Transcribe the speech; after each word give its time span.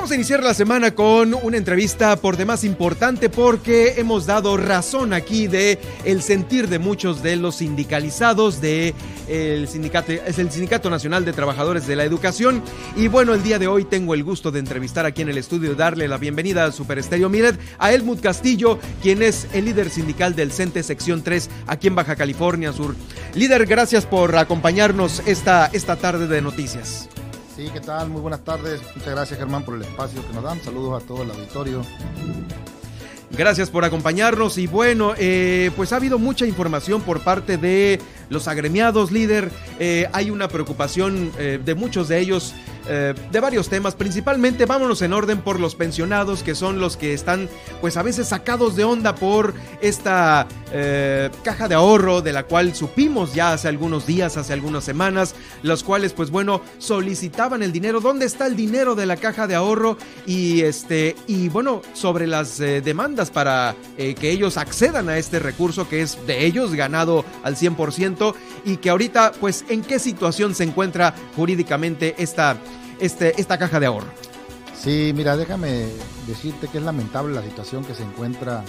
Vamos 0.00 0.12
a 0.12 0.14
iniciar 0.14 0.42
la 0.42 0.54
semana 0.54 0.94
con 0.94 1.34
una 1.34 1.58
entrevista 1.58 2.16
por 2.16 2.38
demás 2.38 2.64
importante 2.64 3.28
porque 3.28 4.00
hemos 4.00 4.24
dado 4.24 4.56
razón 4.56 5.12
aquí 5.12 5.46
de 5.46 5.78
el 6.06 6.22
sentir 6.22 6.70
de 6.70 6.78
muchos 6.78 7.22
de 7.22 7.36
los 7.36 7.56
sindicalizados 7.56 8.62
de 8.62 8.94
el 9.28 9.68
sindicato 9.68 10.12
es 10.12 10.38
el 10.38 10.50
Sindicato 10.50 10.88
Nacional 10.88 11.26
de 11.26 11.34
Trabajadores 11.34 11.86
de 11.86 11.96
la 11.96 12.04
Educación 12.04 12.62
y 12.96 13.08
bueno, 13.08 13.34
el 13.34 13.42
día 13.42 13.58
de 13.58 13.66
hoy 13.66 13.84
tengo 13.84 14.14
el 14.14 14.24
gusto 14.24 14.50
de 14.50 14.60
entrevistar 14.60 15.04
aquí 15.04 15.20
en 15.20 15.28
el 15.28 15.36
estudio 15.36 15.74
darle 15.74 16.08
la 16.08 16.16
bienvenida 16.16 16.64
al 16.64 16.72
Super 16.72 16.98
Estéreo 16.98 17.28
Miret 17.28 17.60
a 17.78 17.92
Helmut 17.92 18.22
Castillo, 18.22 18.78
quien 19.02 19.20
es 19.20 19.48
el 19.52 19.66
líder 19.66 19.90
sindical 19.90 20.34
del 20.34 20.50
CENTE 20.50 20.82
sección 20.82 21.22
3 21.22 21.50
aquí 21.66 21.88
en 21.88 21.94
Baja 21.94 22.16
California 22.16 22.72
Sur. 22.72 22.96
Líder, 23.34 23.66
gracias 23.66 24.06
por 24.06 24.34
acompañarnos 24.38 25.22
esta 25.26 25.66
esta 25.74 25.96
tarde 25.96 26.26
de 26.26 26.40
noticias. 26.40 27.10
Sí, 27.56 27.68
¿qué 27.72 27.80
tal? 27.80 28.08
Muy 28.08 28.20
buenas 28.20 28.44
tardes. 28.44 28.80
Muchas 28.94 29.14
gracias 29.14 29.38
Germán 29.38 29.64
por 29.64 29.74
el 29.74 29.82
espacio 29.82 30.26
que 30.26 30.32
nos 30.32 30.44
dan. 30.44 30.60
Saludos 30.62 31.02
a 31.02 31.06
todo 31.06 31.22
el 31.22 31.30
auditorio. 31.30 31.82
Gracias 33.32 33.70
por 33.70 33.84
acompañarnos 33.84 34.58
y 34.58 34.66
bueno, 34.66 35.14
eh, 35.16 35.70
pues 35.76 35.92
ha 35.92 35.96
habido 35.96 36.18
mucha 36.18 36.46
información 36.46 37.00
por 37.02 37.20
parte 37.20 37.56
de 37.56 38.00
los 38.30 38.48
agremiados, 38.48 39.10
líder. 39.10 39.50
Eh, 39.78 40.08
hay 40.12 40.30
una 40.30 40.48
preocupación 40.48 41.32
eh, 41.38 41.60
de 41.62 41.74
muchos 41.74 42.08
de 42.08 42.20
ellos 42.20 42.54
eh, 42.88 43.12
de 43.30 43.40
varios 43.40 43.68
temas, 43.68 43.94
principalmente 43.94 44.64
vámonos 44.64 45.02
en 45.02 45.12
orden 45.12 45.42
por 45.42 45.60
los 45.60 45.74
pensionados, 45.74 46.42
que 46.42 46.54
son 46.54 46.80
los 46.80 46.96
que 46.96 47.12
están 47.12 47.48
pues 47.80 47.96
a 47.96 48.02
veces 48.02 48.28
sacados 48.28 48.74
de 48.74 48.84
onda 48.84 49.14
por 49.14 49.52
esta 49.82 50.46
caja 51.42 51.66
de 51.66 51.74
ahorro 51.74 52.22
de 52.22 52.32
la 52.32 52.44
cual 52.44 52.76
supimos 52.76 53.34
ya 53.34 53.52
hace 53.52 53.66
algunos 53.66 54.06
días, 54.06 54.36
hace 54.36 54.52
algunas 54.52 54.84
semanas, 54.84 55.34
los 55.64 55.82
cuales 55.82 56.12
pues 56.12 56.30
bueno 56.30 56.62
solicitaban 56.78 57.64
el 57.64 57.72
dinero, 57.72 58.00
¿dónde 58.00 58.24
está 58.24 58.46
el 58.46 58.54
dinero 58.54 58.94
de 58.94 59.04
la 59.04 59.16
caja 59.16 59.48
de 59.48 59.56
ahorro? 59.56 59.98
Y 60.26 60.60
este 60.60 61.16
y 61.26 61.48
bueno, 61.48 61.82
sobre 61.92 62.28
las 62.28 62.58
demandas 62.58 63.32
para 63.32 63.74
que 63.96 64.30
ellos 64.30 64.56
accedan 64.56 65.08
a 65.08 65.18
este 65.18 65.40
recurso 65.40 65.88
que 65.88 66.02
es 66.02 66.24
de 66.28 66.46
ellos 66.46 66.72
ganado 66.74 67.24
al 67.42 67.56
100% 67.56 68.19
y 68.64 68.76
que 68.76 68.90
ahorita 68.90 69.32
pues 69.40 69.64
en 69.68 69.82
qué 69.82 69.98
situación 69.98 70.54
se 70.54 70.64
encuentra 70.64 71.14
jurídicamente 71.36 72.14
esta 72.18 72.56
este, 73.00 73.40
esta 73.40 73.58
caja 73.58 73.80
de 73.80 73.86
ahorro. 73.86 74.08
Sí, 74.78 75.12
mira, 75.14 75.36
déjame 75.36 75.88
decirte 76.26 76.68
que 76.68 76.78
es 76.78 76.84
lamentable 76.84 77.34
la 77.34 77.42
situación 77.42 77.84
que 77.84 77.94
se 77.94 78.02
encuentra 78.02 78.62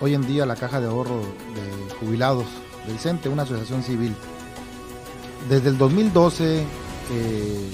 hoy 0.00 0.14
en 0.14 0.26
día 0.26 0.46
la 0.46 0.56
caja 0.56 0.80
de 0.80 0.86
ahorro 0.86 1.20
de 1.20 1.94
jubilados 2.00 2.46
del 2.86 2.98
CENTE, 2.98 3.28
una 3.28 3.42
asociación 3.42 3.82
civil. 3.82 4.14
Desde 5.48 5.70
el 5.70 5.78
2012 5.78 6.60
eh, 6.60 7.70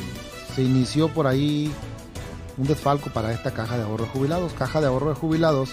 se 0.54 0.62
inició 0.62 1.08
por 1.08 1.26
ahí 1.26 1.72
un 2.58 2.66
desfalco 2.66 3.10
para 3.10 3.32
esta 3.32 3.52
caja 3.52 3.76
de 3.76 3.84
ahorro 3.84 4.04
de 4.04 4.10
jubilados, 4.10 4.52
caja 4.52 4.80
de 4.80 4.86
ahorro 4.86 5.10
de 5.10 5.14
jubilados 5.14 5.70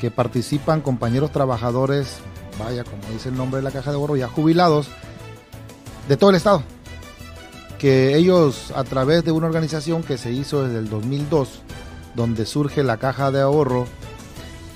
que 0.00 0.10
participan 0.10 0.80
compañeros 0.80 1.32
trabajadores, 1.32 2.18
vaya 2.58 2.84
como 2.84 3.02
dice 3.12 3.28
el 3.28 3.36
nombre 3.36 3.58
de 3.58 3.64
la 3.64 3.70
caja 3.70 3.90
de 3.90 3.96
ahorro, 3.96 4.16
ya 4.16 4.28
jubilados 4.28 4.88
de 6.08 6.16
todo 6.16 6.30
el 6.30 6.36
estado 6.36 6.62
que 7.78 8.16
ellos 8.16 8.72
a 8.74 8.84
través 8.84 9.24
de 9.24 9.32
una 9.32 9.46
organización 9.46 10.02
que 10.02 10.18
se 10.18 10.32
hizo 10.32 10.64
desde 10.64 10.78
el 10.78 10.88
2002, 10.88 11.60
donde 12.14 12.46
surge 12.46 12.82
la 12.82 12.96
caja 12.96 13.30
de 13.30 13.40
ahorro, 13.40 13.86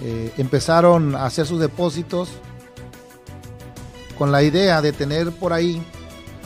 eh, 0.03 0.33
empezaron 0.39 1.15
a 1.15 1.27
hacer 1.27 1.47
sus 1.47 1.61
depósitos 1.61 2.29
con 4.19 4.33
la 4.33 4.43
idea 4.43 4.83
de 4.83 4.93
tener 4.93 5.33
por 5.33 5.53
ahí 5.53 5.83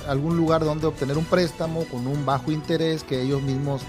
algún 0.09 0.37
lugar 0.37 0.65
donde 0.65 0.87
obtener 0.87 1.19
un 1.19 1.25
préstamo 1.25 1.85
con 1.85 2.07
un 2.07 2.25
bajo 2.25 2.53
interés 2.53 3.03
que 3.05 3.23
ellos 3.23 3.43
mismos 3.43 3.83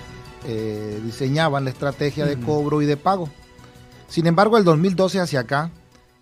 eh, 0.45 0.99
diseñaban 1.03 1.65
la 1.65 1.71
estrategia 1.71 2.25
de 2.25 2.39
cobro 2.39 2.81
y 2.81 2.85
de 2.85 2.97
pago. 2.97 3.29
Sin 4.07 4.27
embargo, 4.27 4.57
el 4.57 4.63
2012 4.63 5.19
hacia 5.19 5.41
acá, 5.41 5.71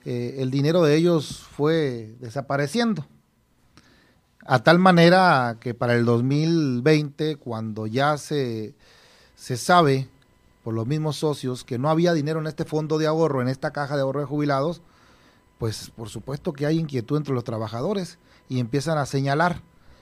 eh, 0.05 0.35
el 0.39 0.51
dinero 0.51 0.83
de 0.83 0.95
ellos 0.95 1.45
fue 1.55 2.15
desapareciendo. 2.19 3.05
A 4.45 4.63
tal 4.63 4.79
manera 4.79 5.57
que 5.59 5.73
para 5.73 5.95
el 5.95 6.03
2020, 6.05 7.37
cuando 7.37 7.87
ya 7.87 8.17
se, 8.17 8.75
se 9.35 9.55
sabe 9.55 10.09
por 10.63 10.73
los 10.73 10.87
mismos 10.87 11.17
socios 11.17 11.63
que 11.63 11.77
no 11.77 11.89
había 11.89 12.13
dinero 12.13 12.39
en 12.39 12.47
este 12.47 12.65
fondo 12.65 12.97
de 12.97 13.07
ahorro, 13.07 13.41
en 13.41 13.47
esta 13.47 13.71
caja 13.71 13.95
de 13.95 14.01
ahorro 14.01 14.21
de 14.21 14.25
jubilados, 14.25 14.81
pues 15.57 15.91
por 15.95 16.09
supuesto 16.09 16.51
que 16.53 16.65
hay 16.65 16.79
inquietud 16.79 17.17
entre 17.17 17.33
los 17.33 17.43
trabajadores 17.43 18.17
y 18.49 18.59
empiezan 18.59 18.97
a 18.97 19.05
señalar. 19.05 19.61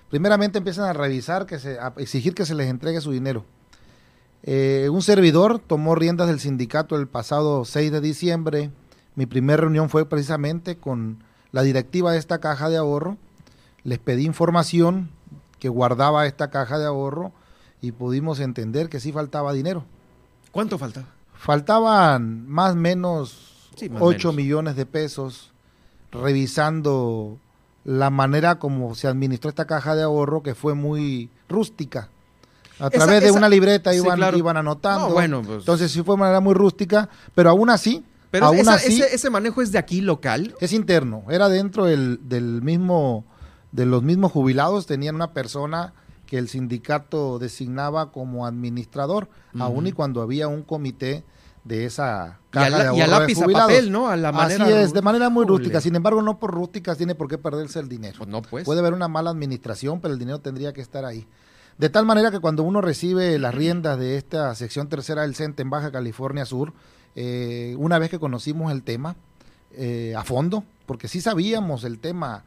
Primeramente 0.09 0.57
empiezan 0.57 0.85
a 0.85 0.93
revisar, 0.93 1.45
que 1.45 1.59
se, 1.59 1.79
a 1.79 1.93
exigir 1.97 2.33
que 2.33 2.45
se 2.45 2.55
les 2.55 2.67
entregue 2.67 3.01
su 3.01 3.11
dinero. 3.11 3.45
Eh, 4.43 4.89
un 4.91 5.03
servidor 5.03 5.59
tomó 5.59 5.93
riendas 5.93 6.27
del 6.27 6.39
sindicato 6.39 6.95
el 6.95 7.07
pasado 7.07 7.63
6 7.63 7.91
de 7.91 8.01
diciembre. 8.01 8.71
Mi 9.15 9.25
primera 9.25 9.61
reunión 9.61 9.89
fue 9.89 10.07
precisamente 10.07 10.77
con 10.77 11.23
la 11.51 11.63
directiva 11.63 12.11
de 12.13 12.19
esta 12.19 12.39
caja 12.39 12.69
de 12.69 12.77
ahorro 12.77 13.17
les 13.83 13.99
pedí 13.99 14.25
información 14.25 15.09
que 15.59 15.69
guardaba 15.69 16.25
esta 16.25 16.49
caja 16.49 16.77
de 16.77 16.85
ahorro 16.85 17.31
y 17.81 17.91
pudimos 17.91 18.39
entender 18.39 18.89
que 18.89 18.99
sí 18.99 19.11
faltaba 19.11 19.53
dinero. 19.53 19.85
¿Cuánto 20.51 20.77
faltaba? 20.77 21.07
Faltaban 21.33 22.47
más 22.47 22.73
o 22.73 22.75
menos 22.75 23.69
sí, 23.75 23.89
8 23.99 24.17
menos. 24.29 24.35
millones 24.35 24.75
de 24.75 24.85
pesos 24.85 25.51
revisando 26.11 27.37
la 27.83 28.09
manera 28.09 28.59
como 28.59 28.93
se 28.93 29.07
administró 29.07 29.49
esta 29.49 29.65
caja 29.65 29.95
de 29.95 30.03
ahorro 30.03 30.43
que 30.43 30.53
fue 30.53 30.75
muy 30.75 31.29
rústica. 31.49 32.09
A 32.79 32.87
esa, 32.87 33.05
través 33.05 33.23
de 33.23 33.31
una 33.31 33.49
libreta 33.49 33.93
iban, 33.93 34.13
sí, 34.13 34.17
claro. 34.17 34.37
iban 34.37 34.57
anotando. 34.57 35.09
No, 35.09 35.13
bueno, 35.13 35.41
pues. 35.41 35.59
Entonces 35.59 35.91
sí 35.91 36.01
fue 36.03 36.15
de 36.15 36.21
manera 36.21 36.39
muy 36.39 36.53
rústica, 36.53 37.09
pero 37.33 37.49
aún 37.49 37.69
así 37.69 38.03
pero 38.31 38.47
aún 38.47 38.59
esa, 38.59 38.75
así, 38.75 39.01
ese, 39.01 39.13
ese, 39.13 39.29
manejo 39.29 39.61
es 39.61 39.71
de 39.71 39.77
aquí 39.77 40.01
local. 40.01 40.55
Es 40.59 40.73
interno, 40.73 41.25
era 41.29 41.49
dentro 41.49 41.85
del, 41.85 42.27
del 42.27 42.61
mismo 42.61 43.25
de 43.71 43.85
los 43.85 44.03
mismos 44.03 44.31
jubilados 44.31 44.85
tenían 44.85 45.15
una 45.15 45.33
persona 45.33 45.93
que 46.25 46.37
el 46.37 46.47
sindicato 46.47 47.39
designaba 47.39 48.11
como 48.11 48.45
administrador, 48.45 49.29
uh 49.53 49.57
-huh. 49.57 49.63
aun 49.63 49.87
y 49.87 49.91
cuando 49.91 50.21
había 50.21 50.47
un 50.47 50.63
comité 50.63 51.23
de 51.63 51.85
esa 51.85 52.39
caja 52.49 52.69
y 52.69 52.73
a, 52.73 52.77
la, 52.77 52.91
de 52.91 52.97
y 52.97 53.01
a 53.01 53.07
lápiz 53.07 53.41
a 53.41 53.47
papel, 53.47 53.91
¿no? 53.91 54.07
A 54.07 54.15
la 54.17 54.31
manera 54.31 54.65
Así 54.65 54.73
es, 54.73 54.93
de 54.93 55.01
manera 55.01 55.29
muy 55.29 55.45
rústica. 55.45 55.79
Sin 55.79 55.95
embargo, 55.95 56.21
no 56.21 56.39
por 56.39 56.51
rústicas 56.51 56.97
tiene 56.97 57.15
por 57.15 57.27
qué 57.27 57.37
perderse 57.37 57.79
el 57.79 57.87
dinero. 57.87 58.17
Pues 58.17 58.29
no, 58.29 58.41
pues. 58.41 58.65
Puede 58.65 58.79
haber 58.79 58.93
una 58.93 59.07
mala 59.07 59.29
administración, 59.29 60.01
pero 60.01 60.13
el 60.13 60.19
dinero 60.19 60.39
tendría 60.39 60.73
que 60.73 60.81
estar 60.81 61.05
ahí. 61.05 61.27
De 61.77 61.89
tal 61.89 62.05
manera 62.05 62.31
que 62.31 62.39
cuando 62.39 62.63
uno 62.63 62.81
recibe 62.81 63.37
las 63.37 63.53
riendas 63.53 63.99
de 63.99 64.17
esta 64.17 64.53
sección 64.55 64.87
tercera 64.87 65.21
del 65.23 65.35
CENTE 65.35 65.61
en 65.61 65.69
Baja 65.69 65.91
California 65.91 66.45
Sur, 66.45 66.73
eh, 67.15 67.75
una 67.77 67.99
vez 67.99 68.09
que 68.09 68.19
conocimos 68.19 68.71
el 68.71 68.83
tema 68.83 69.15
eh, 69.73 70.13
a 70.17 70.23
fondo, 70.23 70.63
porque 70.85 71.07
sí 71.07 71.21
sabíamos 71.21 71.83
el 71.83 71.99
tema 71.99 72.43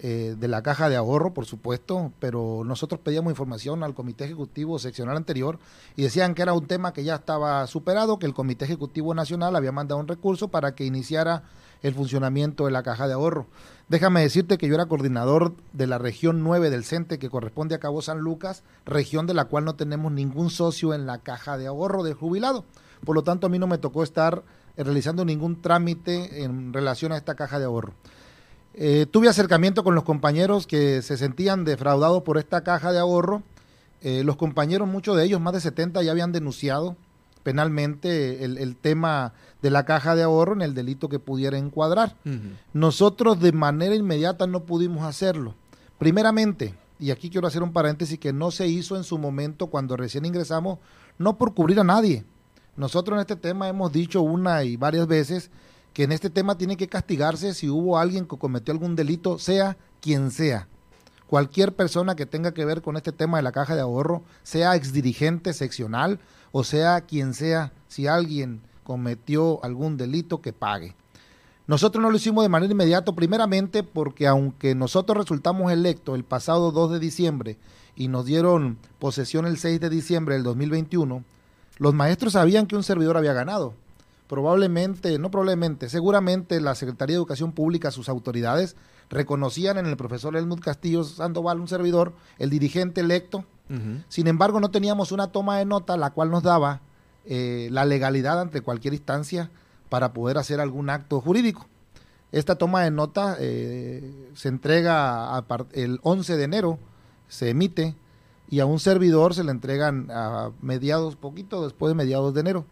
eh, 0.00 0.36
de 0.38 0.46
la 0.46 0.62
caja 0.62 0.88
de 0.88 0.94
ahorro, 0.94 1.34
por 1.34 1.44
supuesto, 1.44 2.12
pero 2.20 2.62
nosotros 2.64 3.00
pedíamos 3.00 3.32
información 3.32 3.82
al 3.82 3.94
Comité 3.94 4.26
Ejecutivo 4.26 4.78
Seccional 4.78 5.16
anterior 5.16 5.58
y 5.96 6.02
decían 6.02 6.36
que 6.36 6.42
era 6.42 6.52
un 6.52 6.66
tema 6.66 6.92
que 6.92 7.02
ya 7.02 7.16
estaba 7.16 7.66
superado, 7.66 8.20
que 8.20 8.26
el 8.26 8.34
Comité 8.34 8.64
Ejecutivo 8.64 9.12
Nacional 9.14 9.56
había 9.56 9.72
mandado 9.72 10.00
un 10.00 10.06
recurso 10.06 10.48
para 10.48 10.76
que 10.76 10.84
iniciara 10.84 11.42
el 11.82 11.94
funcionamiento 11.94 12.66
de 12.66 12.70
la 12.70 12.84
caja 12.84 13.08
de 13.08 13.14
ahorro. 13.14 13.46
Déjame 13.88 14.20
decirte 14.20 14.56
que 14.56 14.68
yo 14.68 14.74
era 14.76 14.86
coordinador 14.86 15.54
de 15.72 15.88
la 15.88 15.98
región 15.98 16.44
9 16.44 16.70
del 16.70 16.84
CENTE, 16.84 17.18
que 17.18 17.28
corresponde 17.30 17.74
a 17.74 17.80
Cabo 17.80 18.00
San 18.00 18.18
Lucas, 18.18 18.62
región 18.86 19.26
de 19.26 19.34
la 19.34 19.46
cual 19.46 19.64
no 19.64 19.74
tenemos 19.74 20.12
ningún 20.12 20.50
socio 20.50 20.94
en 20.94 21.06
la 21.06 21.18
caja 21.18 21.58
de 21.58 21.66
ahorro 21.66 22.04
del 22.04 22.14
jubilado. 22.14 22.64
Por 23.04 23.14
lo 23.14 23.22
tanto, 23.22 23.46
a 23.46 23.50
mí 23.50 23.58
no 23.58 23.66
me 23.66 23.78
tocó 23.78 24.02
estar 24.02 24.42
realizando 24.76 25.24
ningún 25.24 25.60
trámite 25.60 26.44
en 26.44 26.72
relación 26.72 27.12
a 27.12 27.16
esta 27.16 27.34
caja 27.34 27.58
de 27.58 27.64
ahorro. 27.64 27.94
Eh, 28.74 29.06
tuve 29.10 29.28
acercamiento 29.28 29.82
con 29.82 29.94
los 29.94 30.04
compañeros 30.04 30.66
que 30.66 31.02
se 31.02 31.16
sentían 31.16 31.64
defraudados 31.64 32.22
por 32.22 32.38
esta 32.38 32.62
caja 32.62 32.92
de 32.92 32.98
ahorro. 33.00 33.42
Eh, 34.02 34.22
los 34.24 34.36
compañeros, 34.36 34.86
muchos 34.86 35.16
de 35.16 35.24
ellos, 35.24 35.40
más 35.40 35.52
de 35.52 35.60
70, 35.60 36.02
ya 36.02 36.12
habían 36.12 36.30
denunciado 36.30 36.96
penalmente 37.42 38.44
el, 38.44 38.58
el, 38.58 38.76
tema 38.76 39.32
de 39.62 39.70
la 39.70 39.84
caja 39.84 40.14
de 40.14 40.22
ahorro 40.22 40.52
en 40.52 40.62
el 40.62 40.74
delito 40.74 41.08
que 41.08 41.18
pudiera 41.18 41.58
encuadrar. 41.58 42.14
Uh 42.24 42.28
-huh. 42.28 42.56
Nosotros 42.72 43.40
de 43.40 43.52
manera 43.52 43.94
inmediata 43.94 44.46
no 44.46 44.64
pudimos 44.64 45.04
hacerlo. 45.04 45.54
Primeramente, 45.98 46.74
y 47.00 47.10
aquí 47.10 47.30
quiero 47.30 47.46
hacer 47.46 47.62
un 47.62 47.72
paréntesis 47.72 48.18
que 48.18 48.32
no 48.32 48.50
se 48.50 48.68
hizo 48.68 48.96
en 48.96 49.04
su 49.04 49.18
momento 49.18 49.68
cuando 49.68 49.96
recién 49.96 50.24
ingresamos, 50.24 50.78
no 51.16 51.38
por 51.38 51.54
cubrir 51.54 51.80
a 51.80 51.84
nadie. 51.84 52.24
Nosotros 52.78 53.16
en 53.16 53.22
este 53.22 53.34
tema 53.34 53.68
hemos 53.68 53.90
dicho 53.90 54.22
una 54.22 54.62
y 54.62 54.76
varias 54.76 55.08
veces 55.08 55.50
que 55.92 56.04
en 56.04 56.12
este 56.12 56.30
tema 56.30 56.56
tiene 56.56 56.76
que 56.76 56.86
castigarse 56.86 57.52
si 57.52 57.68
hubo 57.68 57.98
alguien 57.98 58.24
que 58.24 58.38
cometió 58.38 58.72
algún 58.72 58.94
delito, 58.94 59.40
sea 59.40 59.76
quien 60.00 60.30
sea. 60.30 60.68
Cualquier 61.26 61.74
persona 61.74 62.14
que 62.14 62.24
tenga 62.24 62.54
que 62.54 62.64
ver 62.64 62.80
con 62.80 62.96
este 62.96 63.10
tema 63.10 63.38
de 63.38 63.42
la 63.42 63.50
caja 63.50 63.74
de 63.74 63.80
ahorro, 63.80 64.22
sea 64.44 64.76
exdirigente 64.76 65.54
seccional 65.54 66.20
o 66.52 66.62
sea 66.62 67.00
quien 67.00 67.34
sea, 67.34 67.72
si 67.88 68.06
alguien 68.06 68.60
cometió 68.84 69.62
algún 69.64 69.96
delito, 69.96 70.40
que 70.40 70.52
pague. 70.52 70.94
Nosotros 71.66 72.00
no 72.00 72.10
lo 72.10 72.16
hicimos 72.16 72.44
de 72.44 72.48
manera 72.48 72.72
inmediata, 72.72 73.12
primeramente 73.12 73.82
porque 73.82 74.28
aunque 74.28 74.76
nosotros 74.76 75.18
resultamos 75.18 75.72
electos 75.72 76.14
el 76.14 76.22
pasado 76.22 76.70
2 76.70 76.92
de 76.92 76.98
diciembre 77.00 77.58
y 77.96 78.06
nos 78.06 78.24
dieron 78.24 78.78
posesión 79.00 79.46
el 79.46 79.58
6 79.58 79.80
de 79.80 79.90
diciembre 79.90 80.36
del 80.36 80.44
2021, 80.44 81.24
los 81.78 81.94
maestros 81.94 82.34
sabían 82.34 82.66
que 82.66 82.76
un 82.76 82.82
servidor 82.82 83.16
había 83.16 83.32
ganado. 83.32 83.74
Probablemente, 84.28 85.18
no 85.18 85.30
probablemente, 85.30 85.88
seguramente 85.88 86.60
la 86.60 86.74
Secretaría 86.74 87.14
de 87.14 87.18
Educación 87.18 87.52
Pública, 87.52 87.90
sus 87.90 88.08
autoridades, 88.08 88.76
reconocían 89.08 89.78
en 89.78 89.86
el 89.86 89.96
profesor 89.96 90.36
Helmut 90.36 90.60
Castillo 90.60 91.02
Sandoval 91.02 91.60
un 91.60 91.68
servidor, 91.68 92.12
el 92.38 92.50
dirigente 92.50 93.00
electo. 93.00 93.44
Sin 94.08 94.28
embargo, 94.28 94.60
no 94.60 94.70
teníamos 94.70 95.12
una 95.12 95.30
toma 95.30 95.58
de 95.58 95.66
nota 95.66 95.98
la 95.98 96.10
cual 96.10 96.30
nos 96.30 96.42
daba 96.42 96.80
eh, 97.26 97.68
la 97.70 97.84
legalidad 97.84 98.40
ante 98.40 98.62
cualquier 98.62 98.94
instancia 98.94 99.50
para 99.90 100.14
poder 100.14 100.38
hacer 100.38 100.58
algún 100.60 100.88
acto 100.88 101.20
jurídico. 101.20 101.66
Esta 102.32 102.56
toma 102.56 102.82
de 102.82 102.90
nota 102.90 103.36
eh, 103.38 104.30
se 104.34 104.48
entrega 104.48 105.44
el 105.72 106.00
11 106.02 106.36
de 106.36 106.44
enero, 106.44 106.78
se 107.28 107.50
emite 107.50 107.94
y 108.50 108.60
a 108.60 108.66
un 108.66 108.80
servidor 108.80 109.34
se 109.34 109.44
le 109.44 109.50
entregan 109.50 110.10
a 110.10 110.50
mediados, 110.62 111.16
poquito 111.16 111.64
después 111.64 111.90
de 111.90 111.94
mediados 111.94 112.32
de 112.34 112.40
enero, 112.40 112.64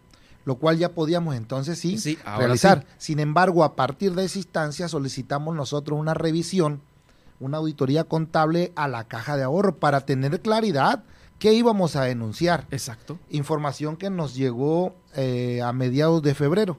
lo 0.45 0.55
cual 0.55 0.77
ya 0.77 0.93
podíamos 0.93 1.35
entonces 1.35 1.77
sí, 1.77 2.17
realizar. 2.37 2.85
Sin 2.97 3.19
embargo, 3.19 3.63
a 3.63 3.75
partir 3.75 4.15
de 4.15 4.25
esa 4.25 4.39
instancia 4.39 4.87
solicitamos 4.87 5.55
nosotros 5.55 5.99
una 5.99 6.13
revisión, 6.13 6.81
una 7.39 7.57
auditoría 7.57 8.05
contable 8.05 8.71
a 8.75 8.87
la 8.87 9.03
caja 9.03 9.37
de 9.37 9.43
ahorro 9.43 9.75
para 9.75 10.01
tener 10.01 10.41
claridad 10.41 11.03
qué 11.37 11.53
íbamos 11.53 11.95
a 11.95 12.03
denunciar. 12.03 12.65
Exacto. 12.71 13.19
Información 13.29 13.97
que 13.97 14.09
nos 14.09 14.35
llegó 14.35 14.95
eh, 15.15 15.61
a 15.61 15.73
mediados 15.73 16.21
de 16.23 16.33
febrero. 16.33 16.77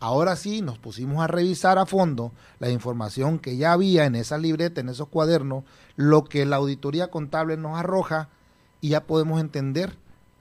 Ahora 0.00 0.34
sí, 0.34 0.62
nos 0.62 0.78
pusimos 0.78 1.22
a 1.22 1.26
revisar 1.26 1.78
a 1.78 1.84
fondo 1.84 2.32
la 2.58 2.70
información 2.70 3.38
que 3.38 3.58
ya 3.58 3.72
había 3.72 4.06
en 4.06 4.14
esa 4.14 4.38
libreta, 4.38 4.80
en 4.80 4.88
esos 4.88 5.08
cuadernos, 5.08 5.64
lo 5.94 6.24
que 6.24 6.46
la 6.46 6.56
auditoría 6.56 7.10
contable 7.10 7.58
nos 7.58 7.78
arroja 7.78 8.30
y 8.80 8.90
ya 8.90 9.04
podemos 9.04 9.40
entender 9.40 9.96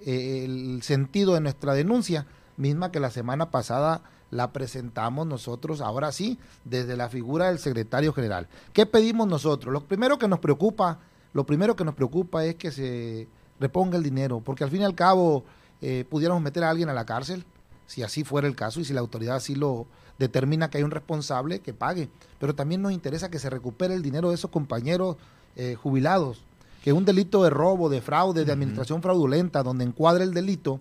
eh, 0.06 0.46
el 0.46 0.82
sentido 0.84 1.34
de 1.34 1.42
nuestra 1.42 1.74
denuncia, 1.74 2.26
misma 2.58 2.92
que 2.92 3.00
la 3.00 3.10
semana 3.10 3.52
pasada 3.52 4.02
la 4.32 4.52
presentamos 4.52 5.26
nosotros, 5.26 5.82
ahora 5.82 6.12
sí, 6.12 6.38
desde 6.64 6.96
la 6.96 7.10
figura 7.10 7.48
del 7.48 7.60
secretario 7.60 8.14
general. 8.14 8.48
¿Qué 8.74 8.86
pedimos 8.86 9.28
nosotros? 9.28 9.74
Lo 9.74 9.82
primero 9.82 10.20
que 10.20 10.28
nos 10.28 10.40
preocupa, 10.40 11.00
lo 11.34 11.46
primero 11.46 11.76
que 11.76 11.86
nos 11.86 11.96
preocupa 11.96 12.46
es 12.46 12.56
que 12.56 12.72
se 12.72 13.28
reponga 13.60 13.98
el 13.98 14.04
dinero, 14.04 14.42
porque 14.42 14.64
al 14.64 14.70
fin 14.70 14.82
y 14.82 14.86
al 14.86 14.96
cabo 14.96 15.44
eh, 15.82 16.06
pudiéramos 16.10 16.44
meter 16.44 16.64
a 16.64 16.70
alguien 16.70 16.90
a 16.90 16.94
la 16.94 17.06
cárcel, 17.06 17.46
si 17.88 18.04
así 18.04 18.24
fuera 18.24 18.48
el 18.48 18.56
caso 18.56 18.80
y 18.80 18.86
si 18.86 18.94
la 18.94 19.00
autoridad 19.00 19.38
así 19.38 19.56
lo 19.56 19.88
determina 20.20 20.70
que 20.70 20.78
hay 20.78 20.84
un 20.84 20.92
responsable, 20.92 21.60
que 21.60 21.74
pague. 21.74 22.10
Pero 22.40 22.54
también 22.54 22.82
nos 22.82 22.92
interesa 22.92 23.32
que 23.32 23.40
se 23.40 23.50
recupere 23.50 23.96
el 23.96 24.04
dinero 24.04 24.30
de 24.30 24.36
esos 24.36 24.52
compañeros 24.52 25.18
eh, 25.56 25.76
jubilados, 25.76 26.44
que 26.84 26.94
un 26.94 27.06
delito 27.06 27.44
de 27.44 27.50
robo, 27.50 27.90
de 27.90 28.02
fraude, 28.02 28.46
de 28.46 28.52
administración 28.52 29.02
fraudulenta, 29.02 29.64
donde 29.64 29.84
encuadre 29.84 30.24
el 30.24 30.34
delito, 30.34 30.80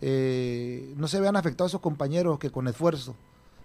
eh, 0.00 0.94
no 0.96 1.08
se 1.08 1.20
vean 1.20 1.36
afectados 1.36 1.70
esos 1.72 1.80
compañeros 1.80 2.38
que 2.38 2.50
con 2.50 2.68
esfuerzo, 2.68 3.14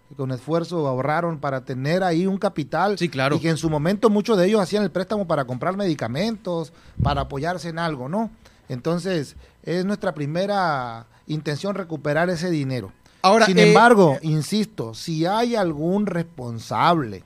que 0.09 0.15
con 0.15 0.31
esfuerzo 0.31 0.88
ahorraron 0.88 1.39
para 1.39 1.63
tener 1.63 2.03
ahí 2.03 2.27
un 2.27 2.38
capital. 2.38 2.97
Sí, 2.97 3.09
claro. 3.09 3.35
Y 3.35 3.39
que 3.39 3.50
en 3.50 3.57
su 3.57 3.69
momento 3.69 4.09
muchos 4.09 4.38
de 4.38 4.47
ellos 4.47 4.62
hacían 4.62 4.83
el 4.83 4.91
préstamo 4.91 5.27
para 5.27 5.45
comprar 5.45 5.77
medicamentos, 5.77 6.73
para 7.01 7.21
apoyarse 7.21 7.69
en 7.69 7.79
algo, 7.79 8.09
¿no? 8.09 8.29
Entonces, 8.69 9.35
es 9.63 9.85
nuestra 9.85 10.13
primera 10.13 11.06
intención 11.27 11.75
recuperar 11.75 12.29
ese 12.29 12.50
dinero. 12.50 12.91
Ahora, 13.21 13.45
Sin 13.45 13.59
eh, 13.59 13.67
embargo, 13.67 14.17
insisto, 14.21 14.94
si 14.94 15.25
hay 15.25 15.56
algún 15.56 16.06
responsable. 16.06 17.24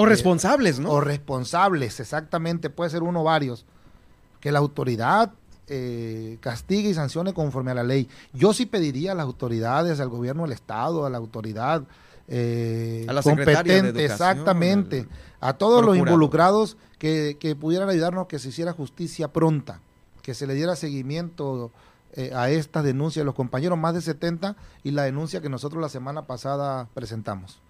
O 0.00 0.06
responsables, 0.06 0.78
¿no? 0.78 0.90
O 0.90 1.00
responsables, 1.00 2.00
exactamente, 2.00 2.70
puede 2.70 2.90
ser 2.90 3.02
uno 3.02 3.20
o 3.20 3.24
varios, 3.24 3.64
que 4.40 4.52
la 4.52 4.58
autoridad 4.58 5.32
eh, 5.68 6.38
castigue 6.40 6.90
y 6.90 6.94
sancione 6.94 7.32
conforme 7.32 7.70
a 7.70 7.74
la 7.74 7.84
ley. 7.84 8.08
Yo 8.32 8.52
sí 8.52 8.66
pediría 8.66 9.12
a 9.12 9.14
las 9.14 9.26
autoridades, 9.26 10.00
al 10.00 10.08
gobierno 10.08 10.42
del 10.42 10.52
Estado, 10.52 11.06
a 11.06 11.10
la 11.10 11.18
autoridad 11.18 11.84
eh, 12.32 13.06
a 13.08 13.12
la 13.12 13.22
competente, 13.22 14.04
exactamente, 14.04 15.08
a 15.40 15.54
todos 15.54 15.84
los 15.84 15.96
involucrados 15.96 16.76
que, 16.98 17.36
que 17.40 17.56
pudieran 17.56 17.88
ayudarnos 17.88 18.28
que 18.28 18.38
se 18.38 18.50
hiciera 18.50 18.72
justicia 18.72 19.32
pronta, 19.32 19.80
que 20.22 20.34
se 20.34 20.46
le 20.46 20.54
diera 20.54 20.76
seguimiento 20.76 21.72
eh, 22.12 22.32
a 22.34 22.50
estas 22.50 22.84
denuncias 22.84 23.22
de 23.22 23.26
los 23.26 23.34
compañeros, 23.34 23.78
más 23.78 23.94
de 23.94 24.00
70, 24.00 24.56
y 24.84 24.92
la 24.92 25.04
denuncia 25.04 25.40
que 25.40 25.48
nosotros 25.48 25.80
la 25.82 25.88
semana 25.88 26.22
pasada 26.22 26.88
presentamos. 26.94 27.60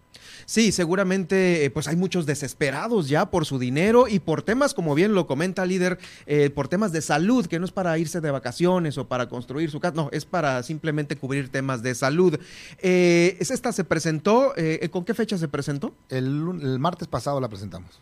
Sí, 0.46 0.72
seguramente 0.72 1.64
eh, 1.64 1.70
pues 1.70 1.88
hay 1.88 1.96
muchos 1.96 2.26
desesperados 2.26 3.08
ya 3.08 3.30
por 3.30 3.46
su 3.46 3.58
dinero 3.58 4.08
y 4.08 4.18
por 4.18 4.42
temas, 4.42 4.74
como 4.74 4.94
bien 4.94 5.14
lo 5.14 5.26
comenta 5.26 5.66
líder, 5.66 5.98
eh, 6.26 6.50
por 6.50 6.68
temas 6.68 6.92
de 6.92 7.02
salud, 7.02 7.46
que 7.46 7.58
no 7.58 7.64
es 7.64 7.72
para 7.72 7.96
irse 7.98 8.20
de 8.20 8.30
vacaciones 8.30 8.98
o 8.98 9.08
para 9.08 9.28
construir 9.28 9.70
su 9.70 9.80
casa, 9.80 9.94
no, 9.96 10.08
es 10.12 10.24
para 10.24 10.62
simplemente 10.62 11.16
cubrir 11.16 11.48
temas 11.48 11.82
de 11.82 11.94
salud. 11.94 12.38
esta 12.80 13.72
se 13.72 13.84
presentó, 13.84 14.54
¿con 14.90 15.04
qué 15.04 15.14
fecha 15.14 15.38
se 15.38 15.48
presentó? 15.48 15.94
el 16.08 16.78
martes 16.78 17.08
pasado 17.08 17.40
la 17.40 17.48
presentamos 17.48 18.00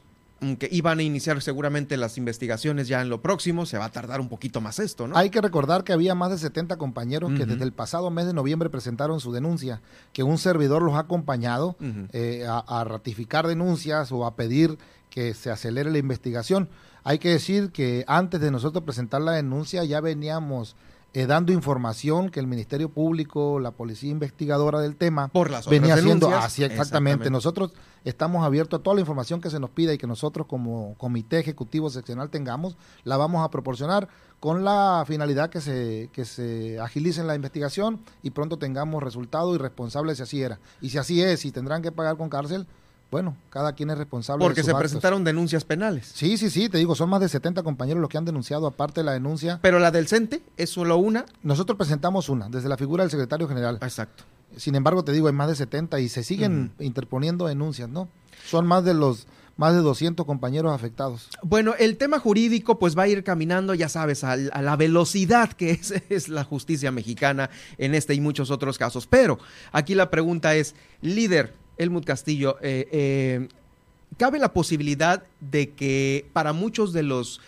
que 0.59 0.69
iban 0.71 1.01
a 1.01 1.03
iniciar 1.03 1.43
seguramente 1.43 1.97
las 1.97 2.17
investigaciones 2.17 2.87
ya 2.87 3.01
en 3.01 3.09
lo 3.09 3.21
próximo, 3.21 3.67
se 3.67 3.77
va 3.77 3.87
a 3.87 3.91
tardar 3.91 4.21
un 4.21 4.29
poquito 4.29 4.61
más 4.61 4.79
esto, 4.79 5.09
¿no? 5.09 5.17
Hay 5.17 5.31
que 5.31 5.41
recordar 5.41 5.83
que 5.83 5.93
había 5.93 6.15
más 6.15 6.31
de 6.31 6.39
70 6.39 6.77
compañeros 6.77 7.33
que 7.37 7.45
desde 7.45 7.65
el 7.65 7.73
pasado 7.73 8.11
mes 8.11 8.27
de 8.27 8.35
noviembre 8.35 8.71
presentaron 8.71 9.21
su 9.21 9.33
denuncia, 9.33 9.81
que 10.13 10.23
un 10.23 10.39
servidor 10.39 10.83
los 10.83 10.95
ha 10.95 11.01
acompañado 11.01 11.77
eh, 12.13 12.47
a, 12.49 12.85
ratificar 12.85 13.49
denuncias 13.49 14.13
o 14.13 14.27
a 14.27 14.37
pedir 14.37 14.79
que 15.11 15.35
se 15.35 15.51
acelere 15.51 15.91
la 15.91 15.99
investigación. 15.99 16.69
Hay 17.03 17.19
que 17.19 17.31
decir 17.31 17.71
que 17.71 18.05
antes 18.07 18.41
de 18.41 18.51
nosotros 18.51 18.85
presentar 18.85 19.21
la 19.21 19.33
denuncia 19.33 19.83
ya 19.85 20.01
veníamos 20.01 20.77
eh, 21.15 21.27
dando 21.27 21.53
información 21.53 22.29
que 22.29 22.39
el 22.39 22.47
Ministerio 22.47 22.91
Público, 22.91 23.59
la 23.59 23.73
Policía 23.73 24.11
Investigadora 24.11 24.81
del 24.81 24.95
tema, 24.95 25.29
Por 25.29 25.51
las 25.51 25.67
venía 25.67 25.95
haciendo 25.95 26.29
así 26.29 26.63
exactamente. 26.63 27.31
Nosotros 27.31 27.73
estamos 28.05 28.45
abiertos 28.45 28.81
a 28.81 28.83
toda 28.83 28.95
la 28.95 29.01
información 29.01 29.41
que 29.41 29.51
se 29.51 29.61
nos 29.61 29.71
pida 29.71 29.93
y 29.93 29.99
que 29.99 30.07
nosotros 30.07 30.47
como 30.47 30.95
comité 30.99 31.39
ejecutivo 31.39 31.91
seccional 31.91 32.31
tengamos, 32.31 32.77
la 33.05 33.17
vamos 33.17 33.45
a 33.45 33.51
proporcionar 33.51 34.09
con 34.41 34.65
la 34.65 35.05
finalidad 35.07 35.51
que 35.51 35.61
se, 35.61 36.11
que 36.13 36.25
se 36.25 36.79
agilice 36.79 37.25
la 37.25 37.35
investigación 37.35 38.01
y 38.23 38.31
pronto 38.31 38.57
tengamos 38.57 39.03
resultados 39.03 39.55
y 39.55 39.59
responsables 39.59 40.19
si 40.19 40.23
así 40.23 40.43
era. 40.43 40.59
Y 40.81 40.91
si 40.91 40.99
así 40.99 41.23
es, 41.23 41.41
si 41.41 41.51
tendrán 41.51 41.83
que 41.83 41.93
pagar 41.93 42.17
con 42.17 42.29
cárcel, 42.29 42.67
bueno, 43.11 43.37
cada 43.51 43.73
quien 43.73 43.91
es 43.91 43.99
responsable. 43.99 44.45
Porque 44.45 44.63
se 44.63 44.75
presentaron 44.75 45.25
denuncias 45.25 45.65
penales. 45.65 46.11
Sí, 46.15 46.37
sí, 46.37 46.51
sí, 46.51 46.69
te 46.69 46.79
digo, 46.79 46.95
son 46.95 47.09
más 47.09 47.21
de 47.21 47.29
70 47.29 47.63
compañeros 47.63 48.01
los 48.01 48.11
que 48.11 48.19
han 48.19 48.27
denunciado 48.27 48.67
aparte 48.67 49.01
de 49.01 49.05
la 49.05 49.13
denuncia. 49.13 49.59
Pero 49.63 49.79
la 49.79 49.91
del 49.91 50.09
CENTE 50.09 50.43
es 50.57 50.71
solo 50.71 50.99
una. 50.99 51.25
Nosotros 51.43 51.79
presentamos 51.79 52.29
una, 52.29 52.49
desde 52.49 52.69
la 52.69 52.77
figura 52.77 53.05
del 53.05 53.11
secretario 53.11 53.49
general. 53.49 53.79
Exacto. 53.81 54.25
Sin 54.57 54.75
embargo, 54.75 55.05
te 55.05 55.13
digo, 55.13 55.29
hay 55.29 55.33
más 55.33 55.49
de 55.49 55.57
70 55.57 56.01
y 56.01 56.09
se 56.09 56.23
siguen 56.23 56.73
interponiendo 56.79 57.47
denuncias, 57.47 57.89
¿no? 57.89 58.09
Son 58.47 58.67
más 58.67 58.85
de 58.85 58.95
los 58.95 59.27
más 59.59 59.75
de 59.75 59.81
200 59.81 60.25
compañeros 60.25 60.73
afectados. 60.73 61.29
Bueno, 61.43 61.75
el 61.79 61.97
tema 61.97 62.21
jurídico 62.21 62.79
pues 62.79 62.97
va 62.97 63.03
a 63.03 63.09
ir 63.09 63.25
caminando, 63.25 63.75
ya 63.75 63.89
sabes, 63.89 64.23
a, 64.23 64.37
la 64.37 64.77
velocidad 64.77 65.53
que 65.53 65.73
es, 65.73 65.91
es, 66.09 66.29
la 66.29 66.45
justicia 66.45 66.93
mexicana 66.93 67.51
en 67.77 67.95
este 67.95 68.15
y 68.15 68.21
muchos 68.21 68.53
otros 68.53 68.79
casos. 68.79 69.07
Pero 69.09 69.39
aquí 69.73 69.97
la 69.97 70.11
pregunta 70.11 70.55
es, 70.55 70.77
líder, 71.03 71.55
Helmut 71.77 72.05
Castillo, 72.05 72.57
eh, 72.63 72.89
eh, 72.93 73.49
cabe 74.17 74.39
la 74.39 74.53
posibilidad 74.53 75.25
de 75.41 75.71
que 75.71 76.29
para 76.33 76.53
muchos 76.53 76.93
de 76.93 77.03
los, 77.03 77.41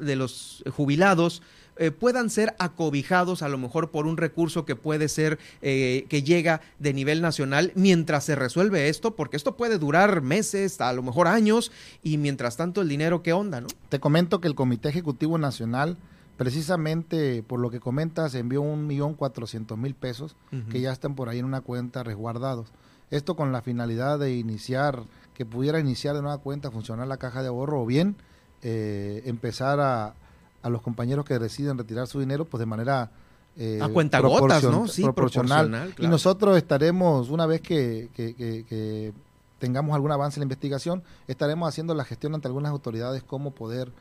de 0.00 0.16
los 0.16 0.62
jubilados 0.70 1.42
eh, 1.80 1.90
puedan 1.90 2.30
ser 2.30 2.54
acobijados 2.60 3.42
a 3.42 3.48
lo 3.48 3.58
mejor 3.58 3.90
por 3.90 4.06
un 4.06 4.16
recurso 4.16 4.64
que 4.64 4.76
puede 4.76 5.08
ser 5.08 5.38
que 5.60 6.22
llega 6.24 6.60
de 6.78 6.92
nivel 6.92 7.20
nacional 7.20 7.72
mientras 7.74 8.24
se 8.24 8.36
resuelve 8.36 8.88
esto, 8.88 9.16
porque 9.16 9.36
esto 9.36 9.56
puede 9.56 9.78
durar 9.78 10.22
meses, 10.22 10.80
a 10.80 10.92
lo 10.92 11.02
mejor 11.02 11.26
años, 11.26 11.72
y 12.02 12.18
mientras 12.18 12.56
tanto 12.56 12.80
el 12.82 12.88
dinero, 12.88 13.22
¿qué 13.22 13.32
onda? 13.32 13.60
no? 13.60 13.66
Te 13.88 13.98
comento 13.98 14.40
que 14.40 14.48
el 14.48 14.54
Comité 14.54 14.88
Ejecutivo 14.88 15.38
Nacional 15.38 15.96
precisamente 16.40 17.42
por 17.42 17.60
lo 17.60 17.70
que 17.70 17.80
comentas 17.80 18.34
envió 18.34 18.62
un 18.62 18.86
millón 18.86 19.12
cuatrocientos 19.12 19.76
mil 19.76 19.94
pesos 19.94 20.36
que 20.70 20.80
ya 20.80 20.90
están 20.90 21.14
por 21.14 21.28
ahí 21.28 21.38
en 21.38 21.44
una 21.44 21.60
cuenta 21.60 22.02
resguardados. 22.02 22.72
Esto 23.10 23.36
con 23.36 23.52
la 23.52 23.60
finalidad 23.60 24.18
de 24.18 24.34
iniciar, 24.34 25.02
que 25.34 25.44
pudiera 25.44 25.80
iniciar 25.80 26.14
de 26.14 26.22
nueva 26.22 26.38
cuenta, 26.38 26.70
funcionar 26.70 27.08
la 27.08 27.18
caja 27.18 27.42
de 27.42 27.48
ahorro 27.48 27.82
o 27.82 27.84
bien 27.84 28.16
eh, 28.62 29.20
empezar 29.26 29.80
a, 29.80 30.14
a, 30.62 30.70
los 30.70 30.82
compañeros 30.82 31.24
que 31.24 31.38
deciden 31.38 31.78
retirar 31.78 32.06
su 32.06 32.20
dinero 32.20 32.44
pues 32.44 32.58
de 32.58 32.66
manera 32.66 33.10
eh, 33.56 33.80
a 33.82 33.88
cuenta 33.88 34.20
gotas, 34.20 34.62
¿no? 34.64 34.86
Sí, 34.86 35.02
proporcional. 35.02 35.94
Y 35.98 36.06
nosotros 36.06 36.56
estaremos, 36.56 37.30
una 37.30 37.46
vez 37.46 37.60
que, 37.60 38.08
que, 38.14 38.34
que, 38.34 39.12
tengamos 39.58 39.94
algún 39.94 40.10
avance 40.12 40.38
en 40.38 40.42
la 40.42 40.44
investigación, 40.44 41.02
estaremos 41.28 41.68
haciendo 41.68 41.94
la 41.94 42.04
gestión 42.04 42.34
ante 42.34 42.48
algunas 42.48 42.70
autoridades 42.70 43.22
cómo 43.22 43.50
poder 43.50 43.92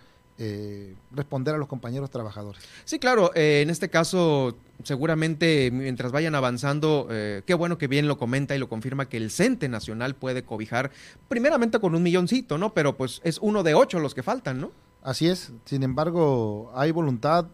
eh, 0.42 0.96
responder 1.12 1.54
a 1.54 1.58
los 1.58 1.68
compañeros 1.68 2.10
trabajadores. 2.10 2.64
Sí, 2.86 2.98
claro, 2.98 3.32
eh, 3.36 3.60
en 3.62 3.70
este 3.70 3.90
caso 3.90 4.56
seguramente 4.84 5.70
mientras 5.70 6.14
vayan 6.14 6.34
avanzando, 6.34 7.08
eh, 7.12 7.42
qué 7.46 7.54
bueno 7.54 7.78
que 7.78 7.88
bien 7.88 8.08
lo 8.08 8.18
comenta 8.18 8.56
y 8.56 8.60
lo 8.60 8.70
confirma 8.70 9.10
que 9.10 9.18
el 9.18 9.32
CENTE 9.32 9.68
Nacional 9.68 10.16
puede 10.16 10.44
cobijar 10.44 10.92
primeramente 11.28 11.80
con 11.80 11.94
un 11.94 12.04
milloncito, 12.04 12.58
¿no? 12.58 12.74
Pero 12.74 12.96
pues 12.96 13.20
es 13.26 13.40
uno 13.40 13.64
de 13.64 13.74
ocho 13.74 14.00
los 14.00 14.16
que 14.16 14.24
faltan, 14.24 14.62
¿no? 14.62 14.72
Así 15.02 15.28
es, 15.28 15.52
sin 15.66 15.84
embargo, 15.84 16.72
hay 16.76 16.92
voluntad 16.92 17.46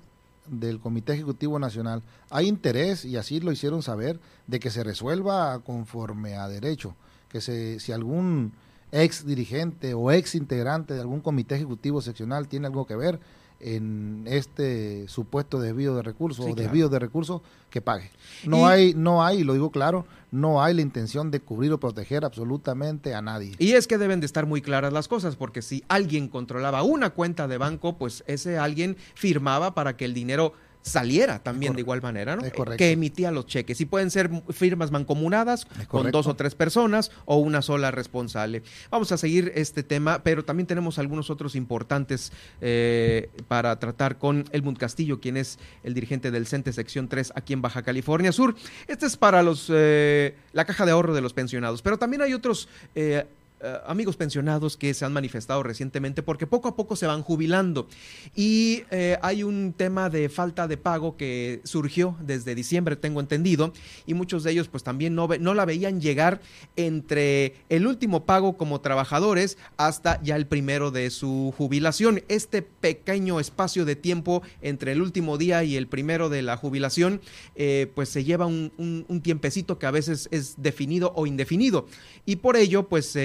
del 0.47 0.79
Comité 0.79 1.13
Ejecutivo 1.13 1.59
Nacional, 1.59 2.01
hay 2.29 2.47
interés, 2.47 3.05
y 3.05 3.17
así 3.17 3.39
lo 3.39 3.51
hicieron 3.51 3.83
saber, 3.83 4.19
de 4.47 4.59
que 4.59 4.69
se 4.69 4.83
resuelva 4.83 5.59
conforme 5.59 6.35
a 6.35 6.47
derecho, 6.47 6.95
que 7.29 7.41
se, 7.41 7.79
si 7.79 7.91
algún 7.91 8.53
ex 8.91 9.25
dirigente 9.25 9.93
o 9.93 10.11
ex 10.11 10.35
integrante 10.35 10.93
de 10.93 11.01
algún 11.01 11.21
comité 11.21 11.55
ejecutivo 11.55 12.01
seccional 12.01 12.47
tiene 12.47 12.67
algo 12.67 12.85
que 12.85 12.95
ver 12.95 13.19
en 13.59 14.23
este 14.27 15.07
supuesto 15.07 15.59
desvío 15.59 15.95
de 15.95 16.01
recursos 16.01 16.45
o 16.45 16.55
desvío 16.55 16.89
de 16.89 16.99
recursos 16.99 17.41
que 17.69 17.81
pague. 17.81 18.11
No 18.45 18.67
hay, 18.67 18.93
no 18.93 19.23
hay, 19.23 19.43
lo 19.43 19.53
digo 19.53 19.71
claro, 19.71 20.05
no 20.31 20.61
hay 20.63 20.73
la 20.73 20.81
intención 20.81 21.31
de 21.31 21.39
cubrir 21.39 21.71
o 21.71 21.79
proteger 21.79 22.25
absolutamente 22.25 23.13
a 23.13 23.21
nadie. 23.21 23.53
Y 23.57 23.73
es 23.73 23.87
que 23.87 23.97
deben 23.97 24.19
de 24.19 24.25
estar 24.25 24.45
muy 24.45 24.61
claras 24.61 24.93
las 24.93 25.07
cosas, 25.07 25.35
porque 25.35 25.61
si 25.61 25.83
alguien 25.87 26.27
controlaba 26.27 26.83
una 26.83 27.09
cuenta 27.11 27.47
de 27.47 27.57
banco, 27.57 27.97
pues 27.97 28.23
ese 28.27 28.57
alguien 28.57 28.97
firmaba 29.13 29.73
para 29.73 29.97
que 29.97 30.05
el 30.05 30.13
dinero 30.13 30.53
saliera 30.85 31.39
también 31.39 31.73
de 31.73 31.81
igual 31.81 32.01
manera, 32.03 32.35
¿no? 32.35 32.43
Que 32.77 32.91
emitía 32.91 33.31
los 33.31 33.47
cheques. 33.47 33.81
Y 33.81 33.85
pueden 33.85 34.11
ser 34.11 34.29
firmas 34.51 34.91
mancomunadas 34.91 35.65
con 35.87 36.11
dos 36.11 36.27
o 36.27 36.35
tres 36.35 36.53
personas 36.53 37.11
o 37.25 37.37
una 37.37 37.63
sola 37.63 37.89
responsable. 37.89 38.61
Vamos 38.91 39.11
a 39.11 39.17
seguir 39.17 39.51
este 39.55 39.81
tema, 39.81 40.21
pero 40.23 40.45
también 40.45 40.67
tenemos 40.67 40.99
algunos 40.99 41.31
otros 41.31 41.55
importantes 41.55 42.31
eh, 42.61 43.29
para 43.47 43.79
tratar 43.79 44.19
con 44.19 44.45
Elmund 44.51 44.77
Castillo, 44.77 45.19
quien 45.19 45.37
es 45.37 45.57
el 45.83 45.95
dirigente 45.95 46.29
del 46.29 46.45
CENTE 46.45 46.71
Sección 46.71 47.07
3 47.07 47.33
aquí 47.35 47.53
en 47.53 47.63
Baja 47.63 47.81
California 47.81 48.31
Sur. 48.31 48.55
Este 48.87 49.07
es 49.07 49.17
para 49.17 49.41
los 49.41 49.71
eh, 49.73 50.35
la 50.53 50.65
caja 50.65 50.85
de 50.85 50.91
ahorro 50.91 51.15
de 51.15 51.21
los 51.21 51.33
pensionados, 51.33 51.81
pero 51.81 51.97
también 51.97 52.21
hay 52.21 52.35
otros 52.35 52.69
eh, 52.93 53.25
eh, 53.61 53.77
amigos 53.85 54.17
pensionados 54.17 54.77
que 54.77 54.93
se 54.93 55.05
han 55.05 55.13
manifestado 55.13 55.63
recientemente 55.63 56.23
porque 56.23 56.47
poco 56.47 56.67
a 56.67 56.75
poco 56.75 56.95
se 56.95 57.07
van 57.07 57.21
jubilando 57.21 57.87
y 58.35 58.83
eh, 58.91 59.17
hay 59.21 59.43
un 59.43 59.73
tema 59.73 60.09
de 60.09 60.29
falta 60.29 60.67
de 60.67 60.77
pago 60.77 61.15
que 61.17 61.61
surgió 61.63 62.17
desde 62.21 62.55
diciembre, 62.55 62.95
tengo 62.95 63.19
entendido, 63.19 63.73
y 64.05 64.13
muchos 64.13 64.43
de 64.43 64.51
ellos 64.51 64.67
pues 64.67 64.83
también 64.83 65.15
no, 65.15 65.27
no 65.39 65.53
la 65.53 65.65
veían 65.65 66.01
llegar 66.01 66.41
entre 66.75 67.55
el 67.69 67.87
último 67.87 68.25
pago 68.25 68.57
como 68.57 68.81
trabajadores 68.81 69.57
hasta 69.77 70.21
ya 70.21 70.35
el 70.35 70.47
primero 70.47 70.91
de 70.91 71.09
su 71.09 71.53
jubilación. 71.57 72.23
Este 72.27 72.61
pequeño 72.61 73.39
espacio 73.39 73.85
de 73.85 73.95
tiempo 73.95 74.41
entre 74.61 74.91
el 74.91 75.01
último 75.01 75.37
día 75.37 75.63
y 75.63 75.75
el 75.75 75.87
primero 75.87 76.29
de 76.29 76.41
la 76.41 76.57
jubilación 76.57 77.21
eh, 77.55 77.91
pues 77.95 78.09
se 78.09 78.23
lleva 78.23 78.45
un, 78.45 78.71
un, 78.77 79.21
tiempecito 79.21 79.79
que 79.79 79.85
a 79.85 79.91
veces 79.91 80.27
es 80.31 80.61
definido 80.61 81.13
o 81.15 81.25
indefinido 81.25 81.87
y 82.25 82.37
por 82.37 82.57
ello 82.57 82.87
pues 82.87 83.15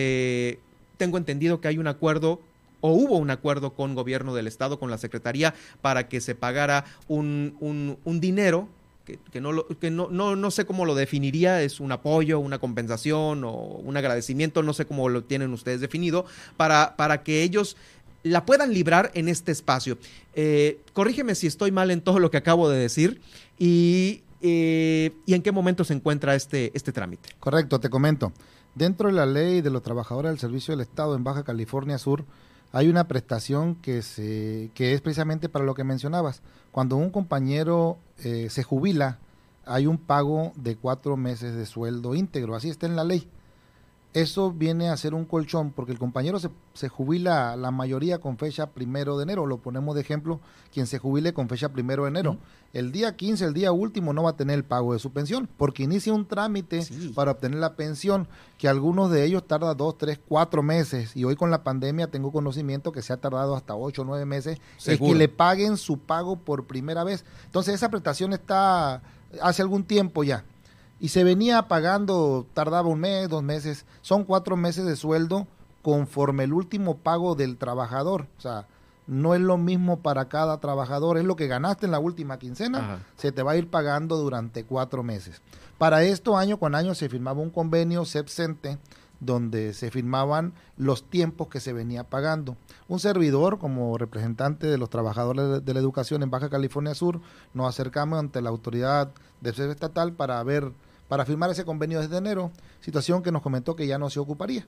tengo 0.97 1.19
entendido 1.19 1.61
que 1.61 1.69
hay 1.69 1.79
un 1.79 1.87
acuerdo 1.87 2.41
o 2.81 2.93
hubo 2.93 3.17
un 3.17 3.31
acuerdo 3.31 3.75
con 3.75 3.95
gobierno 3.95 4.35
del 4.35 4.47
estado, 4.47 4.79
con 4.79 4.91
la 4.91 4.99
secretaría, 4.99 5.55
para 5.83 6.09
que 6.09 6.21
se 6.21 6.35
pagara 6.35 6.85
un, 7.09 7.57
un, 8.05 8.21
dinero 8.21 8.69
que, 9.05 9.41
no, 9.41 9.67
que 9.67 9.91
no, 9.91 10.09
no, 10.11 10.37
no, 10.37 10.51
sé 10.51 10.65
cómo 10.65 10.85
lo 10.85 10.95
definiría, 10.95 11.63
es 11.63 11.81
un 11.81 11.93
apoyo, 11.93 12.39
una 12.39 12.59
compensación 12.59 13.45
o 13.45 13.53
un 13.53 13.97
agradecimiento, 13.97 14.63
no 14.63 14.73
sé 14.73 14.87
cómo 14.87 15.09
lo 15.09 15.25
tienen 15.25 15.53
ustedes 15.53 15.81
definido, 15.81 16.27
para, 16.57 16.97
para 16.97 17.23
que 17.23 17.43
ellos 17.43 17.77
la 18.23 18.45
puedan 18.45 18.73
librar 18.73 19.11
en 19.15 19.29
este 19.29 19.53
espacio. 19.53 19.99
Eh, 20.35 20.79
corrígeme 20.93 21.35
si 21.35 21.47
estoy 21.47 21.73
mal 21.73 21.91
en 21.91 22.01
todo 22.01 22.19
lo 22.19 22.31
que 22.31 22.37
acabo 22.37 22.69
de 22.69 22.79
decir 22.79 23.21
y, 23.59 24.23
eh, 24.43 25.13
y 25.27 25.35
en 25.35 25.43
qué 25.43 25.53
momento 25.53 25.85
se 25.85 25.95
encuentra 25.95 26.35
este, 26.35 26.71
este 26.75 26.93
trámite. 26.93 27.31
Correcto, 27.41 27.81
te 27.81 27.89
comento. 27.89 28.33
Dentro 28.75 29.09
de 29.09 29.15
la 29.15 29.27
ley 29.27 29.61
de 29.61 29.71
los 29.71 29.83
trabajadores 29.83 30.31
del 30.31 30.39
Servicio 30.39 30.73
del 30.73 30.83
Estado 30.83 31.17
en 31.17 31.25
Baja 31.25 31.43
California 31.43 31.99
Sur, 31.99 32.25
hay 32.73 32.89
una 32.89 33.09
prestación 33.09 33.75
que, 33.75 34.03
se, 34.03 34.71
que 34.75 34.95
es 34.95 35.01
precisamente 35.01 35.49
para 35.49 35.65
lo 35.65 35.75
que 35.75 35.85
mencionabas. 35.85 36.41
Cuando 36.71 36.97
un 36.97 37.11
compañero 37.11 37.99
eh, 38.19 38.49
se 38.49 38.63
jubila, 38.63 39.19
hay 39.67 39.87
un 39.87 39.99
pago 39.99 40.53
de 40.55 40.77
cuatro 40.77 41.17
meses 41.17 41.55
de 41.55 41.67
sueldo 41.67 42.15
íntegro, 42.15 42.55
así 42.55 42.71
está 42.71 42.87
en 42.87 42.97
la 42.97 43.05
ley 43.05 43.29
eso 44.13 44.51
viene 44.51 44.89
a 44.89 44.97
ser 44.97 45.15
un 45.15 45.25
colchón 45.25 45.71
porque 45.71 45.93
el 45.93 45.99
compañero 45.99 46.41
se, 46.41 46.51
se, 46.75 46.89
jubila 46.89 47.57
la 47.57 47.71
mayoría 47.71 48.19
con 48.19 48.39
fecha 48.39 48.71
primero 48.71 49.17
de 49.17 49.23
enero. 49.23 49.47
Lo 49.47 49.59
ponemos 49.59 49.95
de 49.95 50.01
ejemplo, 50.01 50.41
quien 50.73 50.89
se 50.89 50.99
jubile 50.99 51.33
con 51.33 51.49
fecha 51.49 51.69
primero 51.69 52.05
de 52.05 52.11
enero. 52.11 52.37
El 52.73 52.91
día 52.91 53.17
15, 53.17 53.45
el 53.45 53.55
día 53.55 53.71
último, 53.71 54.13
no 54.13 54.25
va 54.25 54.31
a 54.31 54.37
tener 54.37 54.57
el 54.57 54.65
pago 54.65 54.95
de 54.95 54.99
su 54.99 55.13
pensión 55.13 55.49
porque 55.57 55.85
inicia 55.85 56.13
un 56.13 56.27
trámite 56.27 56.85
para 57.15 57.33
obtener 57.33 57.59
la 57.59 57.77
pensión 57.77 58.27
que 58.59 58.69
algunos 58.69 59.13
de 59.13 59.25
ellos 59.25 59.47
tarda 59.47 59.75
dos, 59.75 59.97
tres, 59.97 60.19
cuatro 60.27 60.63
meses. 60.63 61.17
Y 61.17 61.25
hoy 61.25 61.37
con 61.37 61.53
la 61.53 61.63
pandemia 61.63 62.09
tengo 62.09 62.33
conocimiento 62.33 62.91
que 62.91 63.03
se 63.03 63.13
ha 63.13 63.17
tardado 63.17 63.55
hasta 63.55 63.77
ocho 63.77 64.03
o 64.03 64.05
nueve 64.05 64.25
meses 64.25 64.59
es 64.85 64.99
que 64.99 65.15
le 65.15 65.29
paguen 65.29 65.77
su 65.77 65.99
pago 65.99 66.37
por 66.37 66.67
primera 66.67 67.05
vez. 67.05 67.25
Entonces 67.47 67.75
esa 67.75 67.91
prestación 67.91 68.33
está 68.33 69.03
hace 69.41 69.63
algún 69.63 69.85
tiempo 69.85 70.25
ya 70.25 70.45
y 71.01 71.09
se 71.09 71.25
venía 71.25 71.67
pagando, 71.67 72.47
tardaba 72.53 72.89
un 72.89 73.01
mes, 73.01 73.29
dos 73.29 73.43
meses, 73.43 73.87
son 74.03 74.25
cuatro 74.25 74.57
meses 74.57 74.85
de 74.85 74.97
sueldo 74.97 75.47
conforme 75.83 76.45
el 76.45 76.53
último 76.53 76.99
pago 76.99 77.35
del 77.35 77.57
trabajador. 77.57 78.27
O 78.37 78.41
sea, 78.41 78.67
no 79.07 79.35
es 79.35 79.41
lo 79.41 79.57
mismo 79.57 80.01
para 80.01 80.29
cada 80.29 80.61
trabajador, 80.61 81.19
es 81.19 81.25
lo 81.25 81.37
que 81.37 81.49
ganaste 81.49 81.87
en 81.87 81.93
la 81.93 81.99
última 81.99 82.39
quincena, 82.39 83.03
se 83.17 83.33
te 83.33 83.43
va 83.43 83.53
a 83.53 83.57
ir 83.57 83.69
pagando 83.69 84.17
durante 84.17 84.65
cuatro 84.65 85.03
meses. 85.03 85.41
Para 85.79 86.05
esto, 86.05 86.37
año 86.37 86.59
con 86.59 86.75
año, 86.75 86.95
se 86.95 87.09
firmaba 87.09 87.41
un 87.41 87.51
convenio 87.51 88.05
CEPCENTE 88.05 88.79
donde 89.19 89.75
se 89.75 89.91
firmaban 89.91 90.55
los 90.77 91.05
tiempos 91.05 91.49
que 91.49 91.61
se 91.61 91.73
venía 91.73 92.05
pagando. 92.05 92.57
Un 92.89 93.01
servidor, 93.01 93.59
como 93.59 93.99
representante 93.99 94.67
de 94.67 94.79
los 94.79 94.91
trabajadores 94.91 95.65
de 95.65 95.75
la 95.75 95.81
educación 95.81 96.23
en 96.23 96.31
Baja 96.31 96.49
California 96.49 96.95
Sur, 96.95 97.21
nos 97.53 97.69
acercamos 97.69 98.19
ante 98.19 98.41
la 98.41 98.51
autoridad 98.51 99.11
de 99.41 99.51
estatal 99.51 100.13
para 100.13 100.43
ver 100.43 100.73
para 101.11 101.25
firmar 101.25 101.51
ese 101.51 101.65
convenio 101.65 102.01
desde 102.01 102.19
enero, 102.19 102.53
situación 102.81 103.25
que 103.25 103.33
nos 103.33 103.43
comentó 103.43 103.75
que 103.75 103.85
ya 103.85 103.99
no 103.99 104.11
se 104.11 104.21
ocuparía, 104.21 104.65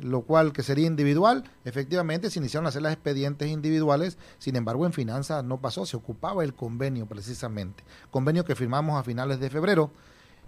lo 0.00 0.22
cual 0.22 0.52
que 0.52 0.64
sería 0.64 0.88
individual. 0.88 1.44
Efectivamente, 1.64 2.28
se 2.28 2.40
iniciaron 2.40 2.66
a 2.66 2.70
hacer 2.70 2.82
las 2.82 2.92
expedientes 2.92 3.48
individuales, 3.48 4.18
sin 4.40 4.56
embargo, 4.56 4.84
en 4.84 4.92
finanzas 4.92 5.44
no 5.44 5.58
pasó, 5.58 5.86
se 5.86 5.96
ocupaba 5.96 6.42
el 6.42 6.54
convenio 6.54 7.06
precisamente, 7.06 7.84
convenio 8.10 8.44
que 8.44 8.56
firmamos 8.56 8.98
a 8.98 9.04
finales 9.04 9.38
de 9.38 9.48
febrero, 9.48 9.92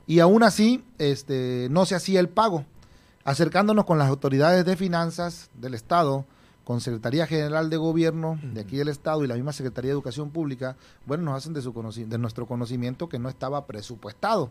y 0.09 0.19
aún 0.19 0.43
así 0.43 0.85
este, 0.99 1.69
no 1.71 1.87
se 1.87 1.95
hacía 1.95 2.19
el 2.19 2.29
pago. 2.29 2.65
Acercándonos 3.23 3.85
con 3.85 3.99
las 3.99 4.09
autoridades 4.09 4.65
de 4.65 4.77
finanzas 4.77 5.51
del 5.55 5.75
Estado, 5.75 6.25
con 6.65 6.81
Secretaría 6.81 7.29
General 7.29 7.71
de 7.71 7.77
Gobierno 7.77 8.41
de 8.43 8.63
aquí 8.63 8.77
del 8.77 8.89
Estado 8.89 9.23
y 9.23 9.29
la 9.29 9.37
misma 9.37 9.53
Secretaría 9.53 9.91
de 9.91 9.93
Educación 9.93 10.31
Pública, 10.31 10.77
bueno, 11.07 11.23
nos 11.23 11.37
hacen 11.37 11.53
de, 11.53 11.63
su 11.63 11.73
de 11.73 12.19
nuestro 12.19 12.49
conocimiento 12.49 13.09
que 13.09 13.21
no 13.21 13.29
estaba 13.29 13.67
presupuestado 13.67 14.51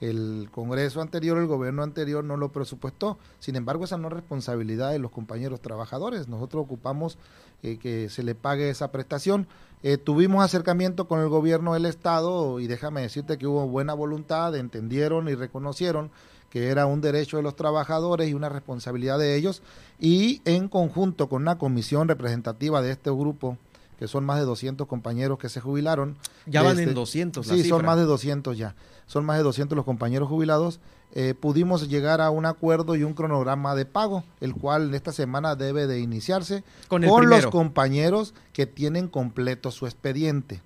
el 0.00 0.48
Congreso 0.52 1.00
anterior, 1.00 1.38
el 1.38 1.46
gobierno 1.46 1.82
anterior 1.82 2.22
no 2.22 2.36
lo 2.36 2.50
presupuestó. 2.50 3.18
Sin 3.40 3.56
embargo, 3.56 3.84
esa 3.84 3.98
no 3.98 4.08
es 4.08 4.14
responsabilidad 4.14 4.92
de 4.92 4.98
los 4.98 5.10
compañeros 5.10 5.60
trabajadores. 5.60 6.28
Nosotros 6.28 6.64
ocupamos 6.64 7.18
eh, 7.62 7.78
que 7.78 8.08
se 8.08 8.22
le 8.22 8.34
pague 8.34 8.70
esa 8.70 8.92
prestación. 8.92 9.48
Eh, 9.82 9.96
tuvimos 9.96 10.44
acercamiento 10.44 11.08
con 11.08 11.20
el 11.20 11.28
gobierno 11.28 11.74
del 11.74 11.86
Estado 11.86 12.60
y 12.60 12.66
déjame 12.66 13.02
decirte 13.02 13.38
que 13.38 13.46
hubo 13.46 13.66
buena 13.66 13.94
voluntad, 13.94 14.54
entendieron 14.56 15.28
y 15.28 15.34
reconocieron 15.34 16.10
que 16.50 16.68
era 16.68 16.86
un 16.86 17.00
derecho 17.00 17.36
de 17.36 17.42
los 17.42 17.56
trabajadores 17.56 18.28
y 18.28 18.34
una 18.34 18.48
responsabilidad 18.48 19.18
de 19.18 19.36
ellos. 19.36 19.62
Y 20.00 20.40
en 20.44 20.68
conjunto 20.68 21.28
con 21.28 21.42
una 21.42 21.58
comisión 21.58 22.08
representativa 22.08 22.80
de 22.80 22.92
este 22.92 23.10
grupo 23.10 23.58
que 23.98 24.06
son 24.06 24.24
más 24.24 24.38
de 24.38 24.44
200 24.44 24.86
compañeros 24.86 25.38
que 25.38 25.48
se 25.48 25.60
jubilaron. 25.60 26.16
Ya 26.46 26.62
van 26.62 26.78
en 26.78 26.94
200. 26.94 27.44
Este, 27.44 27.62
sí, 27.62 27.68
son 27.68 27.84
más 27.84 27.96
de 27.96 28.04
200 28.04 28.56
ya. 28.56 28.74
Son 29.08 29.24
más 29.24 29.38
de 29.38 29.42
200 29.42 29.74
los 29.74 29.84
compañeros 29.84 30.28
jubilados. 30.28 30.78
Eh, 31.12 31.34
pudimos 31.34 31.88
llegar 31.88 32.20
a 32.20 32.30
un 32.30 32.44
acuerdo 32.44 32.94
y 32.94 33.02
un 33.02 33.14
cronograma 33.14 33.74
de 33.74 33.86
pago, 33.86 34.22
el 34.40 34.54
cual 34.54 34.94
esta 34.94 35.10
semana 35.10 35.56
debe 35.56 35.86
de 35.86 35.98
iniciarse 36.00 36.62
con, 36.86 37.02
los 37.02 37.46
compañeros 37.46 38.34
que 38.52 38.66
tienen 38.66 39.08
completo 39.08 39.70
su 39.70 39.86
expediente. 39.86 40.60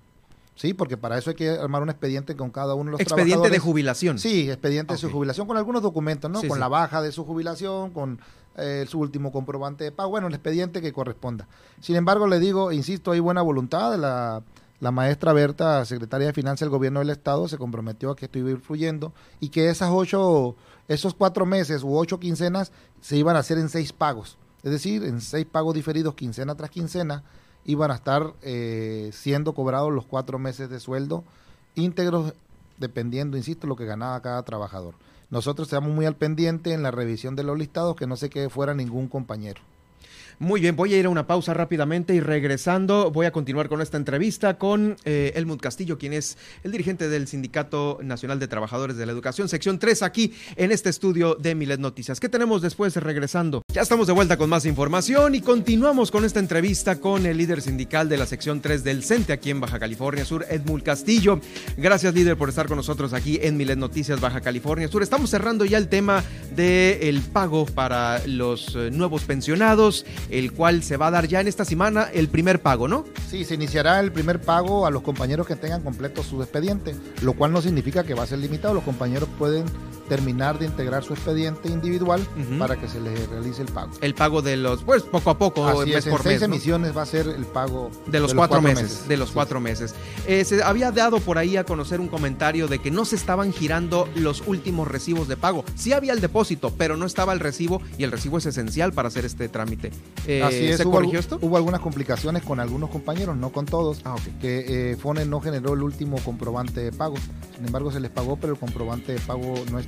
Sí, 0.55 0.73
porque 0.73 0.97
para 0.97 1.17
eso 1.17 1.31
hay 1.31 1.35
que 1.37 1.49
armar 1.49 1.81
un 1.81 1.89
expediente 1.89 2.35
con 2.35 2.51
cada 2.51 2.75
uno 2.75 2.91
de 2.91 2.91
los 2.91 3.01
expediente 3.01 3.49
de 3.49 3.57
jubilación. 3.57 4.19
Sí, 4.19 4.51
expediente 4.51 4.93
de 4.93 4.99
su 4.99 5.09
jubilación 5.09 5.47
con 5.47 5.57
algunos 5.57 5.81
documentos, 5.81 6.29
¿no? 6.29 6.43
con 6.43 6.59
la 6.59 6.67
baja 6.67 7.01
de 7.01 7.13
su 7.13 7.25
jubilación, 7.25 7.91
con 7.91 8.19
eh, 8.57 8.85
su 8.87 8.99
último 8.99 9.31
comprobante 9.31 9.85
de 9.85 9.91
pago, 9.93 10.09
bueno, 10.09 10.27
el 10.27 10.33
expediente 10.33 10.81
que 10.81 10.91
corresponda. 10.91 11.47
Sin 11.79 11.95
embargo, 11.95 12.27
le 12.27 12.39
digo, 12.39 12.71
insisto, 12.73 13.13
hay 13.13 13.19
buena 13.21 13.41
voluntad 13.41 13.91
de 13.91 13.97
la, 13.97 14.43
la 14.83 14.91
maestra 14.91 15.31
Berta, 15.31 15.85
secretaria 15.85 16.27
de 16.27 16.33
Finanzas 16.33 16.59
del 16.59 16.69
Gobierno 16.69 16.99
del 16.99 17.09
Estado, 17.09 17.47
se 17.47 17.57
comprometió 17.57 18.11
a 18.11 18.17
que 18.17 18.25
esto 18.25 18.37
iba 18.37 18.49
a 18.49 18.51
ir 18.51 18.59
fluyendo 18.59 19.13
y 19.39 19.47
que 19.47 19.69
esas 19.69 19.89
ocho, 19.93 20.57
esos 20.89 21.13
cuatro 21.13 21.45
meses 21.45 21.83
u 21.83 21.97
ocho 21.97 22.19
quincenas 22.19 22.73
se 22.99 23.15
iban 23.15 23.37
a 23.37 23.39
hacer 23.39 23.57
en 23.57 23.69
seis 23.69 23.93
pagos. 23.93 24.37
Es 24.61 24.71
decir, 24.71 25.05
en 25.05 25.21
seis 25.21 25.45
pagos 25.49 25.73
diferidos, 25.73 26.15
quincena 26.15 26.55
tras 26.55 26.69
quincena, 26.69 27.23
iban 27.63 27.91
a 27.91 27.95
estar 27.95 28.33
eh, 28.41 29.09
siendo 29.13 29.53
cobrados 29.53 29.93
los 29.93 30.05
cuatro 30.05 30.37
meses 30.37 30.69
de 30.69 30.81
sueldo 30.81 31.23
íntegros, 31.75 32.33
dependiendo, 32.77 33.37
insisto, 33.37 33.67
lo 33.67 33.77
que 33.77 33.85
ganaba 33.85 34.21
cada 34.21 34.43
trabajador. 34.43 34.95
Nosotros 35.29 35.69
estamos 35.69 35.91
muy 35.91 36.05
al 36.05 36.17
pendiente 36.17 36.73
en 36.73 36.83
la 36.83 36.91
revisión 36.91 37.37
de 37.37 37.43
los 37.43 37.57
listados 37.57 37.95
que 37.95 38.05
no 38.05 38.17
se 38.17 38.29
quede 38.29 38.49
fuera 38.49 38.73
ningún 38.73 39.07
compañero. 39.07 39.61
Muy 40.39 40.61
bien, 40.61 40.75
voy 40.75 40.93
a 40.93 40.99
ir 40.99 41.05
a 41.05 41.09
una 41.09 41.27
pausa 41.27 41.53
rápidamente 41.53 42.13
y 42.13 42.19
regresando 42.19 43.11
voy 43.11 43.25
a 43.25 43.31
continuar 43.31 43.69
con 43.69 43.81
esta 43.81 43.97
entrevista 43.97 44.57
con 44.57 44.97
eh, 45.05 45.33
Castillo, 45.61 45.97
quien 45.97 46.13
es 46.13 46.37
el 46.63 46.71
dirigente 46.71 47.09
del 47.09 47.27
Sindicato 47.27 47.99
Nacional 48.01 48.39
de 48.39 48.47
Trabajadores 48.47 48.97
de 48.97 49.05
la 49.05 49.11
Educación, 49.11 49.49
sección 49.49 49.79
3, 49.79 50.03
aquí 50.03 50.33
en 50.55 50.71
este 50.71 50.89
estudio 50.89 51.35
de 51.35 51.55
Milet 51.55 51.79
Noticias. 51.79 52.19
¿Qué 52.19 52.29
tenemos 52.29 52.61
después 52.61 52.95
regresando? 52.95 53.62
Ya 53.73 53.81
estamos 53.81 54.05
de 54.05 54.13
vuelta 54.13 54.37
con 54.37 54.51
más 54.51 54.67
información 54.67 55.33
y 55.33 55.41
continuamos 55.41 56.11
con 56.11 56.25
esta 56.25 56.39
entrevista 56.39 56.99
con 56.99 57.25
el 57.25 57.37
líder 57.37 57.59
sindical 57.59 58.07
de 58.07 58.17
la 58.17 58.27
sección 58.27 58.61
3 58.61 58.83
del 58.83 59.03
CENTE 59.03 59.33
aquí 59.33 59.49
en 59.49 59.59
Baja 59.59 59.79
California 59.79 60.25
Sur, 60.25 60.45
Edmund 60.47 60.83
Castillo. 60.83 61.39
Gracias, 61.75 62.13
líder, 62.13 62.37
por 62.37 62.49
estar 62.49 62.67
con 62.67 62.77
nosotros 62.77 63.13
aquí 63.13 63.39
en 63.41 63.57
Milet 63.57 63.79
Noticias 63.79 64.21
Baja 64.21 64.41
California 64.41 64.87
Sur. 64.89 65.01
Estamos 65.01 65.31
cerrando 65.31 65.65
ya 65.65 65.79
el 65.79 65.87
tema 65.87 66.23
del 66.55 67.19
pago 67.21 67.65
para 67.65 68.21
los 68.27 68.75
eh, 68.75 68.91
nuevos 68.91 69.23
pensionados 69.23 70.05
el 70.29 70.51
cual 70.51 70.83
se 70.83 70.97
va 70.97 71.07
a 71.07 71.11
dar 71.11 71.27
ya 71.27 71.41
en 71.41 71.47
esta 71.47 71.65
semana 71.65 72.09
el 72.13 72.27
primer 72.27 72.61
pago, 72.61 72.87
¿no? 72.87 73.05
Sí, 73.27 73.43
se 73.43 73.55
iniciará 73.55 73.99
el 74.01 74.11
primer 74.11 74.39
pago 74.39 74.85
a 74.85 74.91
los 74.91 75.01
compañeros 75.01 75.47
que 75.47 75.55
tengan 75.55 75.81
completo 75.81 76.21
su 76.21 76.43
expediente, 76.43 76.93
lo 77.23 77.33
cual 77.33 77.51
no 77.51 77.59
significa 77.59 78.03
que 78.03 78.13
va 78.13 78.21
a 78.21 78.27
ser 78.27 78.37
limitado. 78.37 78.75
Los 78.75 78.83
compañeros 78.83 79.29
pueden 79.39 79.65
terminar 80.07 80.59
de 80.59 80.65
integrar 80.65 81.03
su 81.03 81.13
expediente 81.13 81.69
individual 81.69 82.25
para 82.59 82.79
que 82.79 82.87
se 82.87 82.99
les 82.99 83.27
realice 83.29 83.61
el 83.61 83.69
pago. 83.69 83.91
El 84.01 84.13
pago 84.13 84.41
de 84.41 84.57
los, 84.57 84.83
pues 84.83 85.03
poco 85.03 85.29
a 85.29 85.37
poco, 85.37 85.67
Así 85.67 85.89
mes 85.89 86.05
es, 86.05 86.11
por 86.11 86.21
en 86.21 86.27
seis 86.27 86.41
emisiones 86.41 86.95
va 86.95 87.03
a 87.03 87.05
ser 87.05 87.27
el 87.27 87.45
pago 87.45 87.89
de 88.07 88.19
los, 88.19 88.33
cuatro, 88.33 88.61
meses, 88.61 89.07
De 89.07 89.17
los 89.17 89.31
cuatro 89.31 89.59
meses. 89.59 89.95
Eh, 90.27 90.45
se 90.45 90.63
había 90.63 90.91
dado 90.91 91.19
por 91.19 91.37
ahí 91.37 91.57
a 91.57 91.63
conocer 91.63 91.99
un 91.99 92.07
comentario 92.07 92.67
de 92.67 92.79
que 92.79 92.91
no 92.91 93.05
se 93.05 93.15
estaban 93.15 93.53
girando 93.53 94.07
los 94.15 94.43
últimos 94.45 94.87
recibos 94.87 95.27
de 95.27 95.37
pago. 95.37 95.63
Sí 95.75 95.93
había 95.93 96.13
el 96.13 96.21
depósito, 96.21 96.73
pero 96.77 96.97
no 96.97 97.05
estaba 97.05 97.33
el 97.33 97.39
recibo 97.39 97.81
y 97.97 98.03
el 98.03 98.11
recibo 98.11 98.37
es 98.37 98.45
esencial 98.45 98.93
para 98.93 99.07
hacer 99.07 99.25
este 99.25 99.49
trámite. 99.49 99.91
Eh, 100.27 100.43
Así 100.43 100.65
es, 100.65 100.77
¿se 100.77 100.83
hubo, 100.83 100.93
corrigió 100.93 101.19
esto? 101.19 101.39
Hubo 101.41 101.57
algunas 101.57 101.81
complicaciones 101.81 102.43
con 102.43 102.59
algunos 102.59 102.89
compañeros, 102.89 103.35
no 103.37 103.51
con 103.51 103.65
todos, 103.65 104.01
ah, 104.05 104.15
que 104.41 104.91
eh, 104.91 104.97
FONE 104.97 105.25
no 105.25 105.41
generó 105.41 105.73
el 105.73 105.83
último 105.83 106.17
comprobante 106.23 106.81
de 106.81 106.91
pago. 106.91 107.15
Sin 107.55 107.65
embargo, 107.65 107.91
se 107.91 107.99
les 107.99 108.11
pagó, 108.11 108.37
pero 108.37 108.53
el 108.53 108.59
comprobante 108.59 109.13
de 109.13 109.19
pago 109.19 109.53
no 109.71 109.79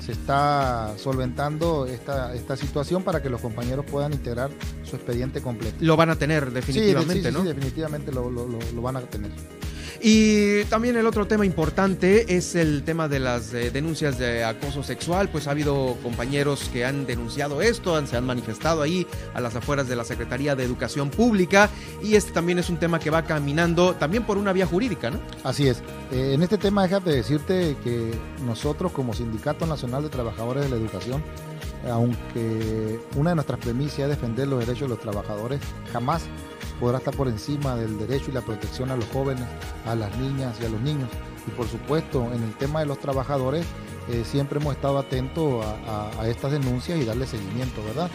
se 0.00 0.12
está 0.12 0.94
solventando 0.96 1.86
esta, 1.86 2.34
esta 2.34 2.56
situación 2.56 3.02
para 3.02 3.22
que 3.22 3.28
los 3.28 3.40
compañeros 3.40 3.84
puedan 3.84 4.12
integrar 4.12 4.50
su 4.82 4.96
expediente 4.96 5.42
completo. 5.42 5.76
Lo 5.80 5.96
van 5.96 6.10
a 6.10 6.16
tener 6.16 6.50
definitivamente, 6.50 7.30
¿no? 7.30 7.42
Sí, 7.42 7.48
definitivamente 7.48 8.10
lo, 8.10 8.30
lo, 8.30 8.48
lo 8.48 8.82
van 8.82 8.96
a 8.96 9.00
tener. 9.02 9.30
Y 10.00 10.64
también 10.64 10.96
el 10.96 11.06
otro 11.06 11.26
tema 11.26 11.44
importante 11.44 12.36
es 12.36 12.54
el 12.54 12.84
tema 12.84 13.08
de 13.08 13.18
las 13.18 13.52
eh, 13.52 13.70
denuncias 13.70 14.16
de 14.18 14.44
acoso 14.44 14.82
sexual, 14.82 15.28
pues 15.28 15.48
ha 15.48 15.50
habido 15.50 15.96
compañeros 16.02 16.70
que 16.72 16.84
han 16.84 17.04
denunciado 17.04 17.62
esto, 17.62 18.06
se 18.06 18.16
han 18.16 18.24
manifestado 18.24 18.82
ahí 18.82 19.06
a 19.34 19.40
las 19.40 19.56
afueras 19.56 19.88
de 19.88 19.96
la 19.96 20.04
Secretaría 20.04 20.54
de 20.54 20.62
Educación 20.62 21.10
Pública 21.10 21.68
y 22.02 22.14
este 22.14 22.30
también 22.30 22.60
es 22.60 22.70
un 22.70 22.76
tema 22.76 23.00
que 23.00 23.10
va 23.10 23.22
caminando 23.24 23.94
también 23.94 24.24
por 24.24 24.38
una 24.38 24.52
vía 24.52 24.66
jurídica, 24.66 25.10
¿no? 25.10 25.18
Así 25.42 25.66
es. 25.66 25.82
Eh, 26.12 26.34
en 26.34 26.42
este 26.42 26.58
tema 26.58 26.82
déjate 26.84 27.10
decirte 27.10 27.76
que 27.82 28.12
nosotros 28.46 28.92
como 28.92 29.14
Sindicato 29.14 29.66
Nacional 29.66 30.04
de 30.04 30.10
Trabajadores 30.10 30.64
de 30.64 30.70
la 30.70 30.76
Educación 30.76 31.22
aunque 31.90 33.00
una 33.16 33.30
de 33.30 33.36
nuestras 33.36 33.58
premisas 33.60 34.00
es 34.00 34.08
defender 34.08 34.48
los 34.48 34.60
derechos 34.60 34.82
de 34.82 34.88
los 34.88 35.00
trabajadores, 35.00 35.60
jamás 35.92 36.22
podrá 36.78 36.98
estar 36.98 37.14
por 37.14 37.28
encima 37.28 37.76
del 37.76 37.98
derecho 37.98 38.30
y 38.30 38.34
la 38.34 38.40
protección 38.40 38.90
a 38.90 38.96
los 38.96 39.06
jóvenes, 39.06 39.44
a 39.86 39.94
las 39.94 40.16
niñas 40.18 40.56
y 40.60 40.66
a 40.66 40.68
los 40.68 40.80
niños. 40.80 41.08
Y 41.46 41.50
por 41.50 41.66
supuesto, 41.66 42.30
en 42.32 42.42
el 42.42 42.54
tema 42.54 42.80
de 42.80 42.86
los 42.86 42.98
trabajadores, 42.98 43.66
eh, 44.08 44.22
siempre 44.24 44.58
hemos 44.58 44.74
estado 44.74 44.98
atentos 44.98 45.64
a, 45.64 46.26
estas 46.28 46.52
denuncias 46.52 46.98
y 46.98 47.04
darle 47.04 47.26
seguimiento, 47.26 47.82
¿verdad? 47.84 48.10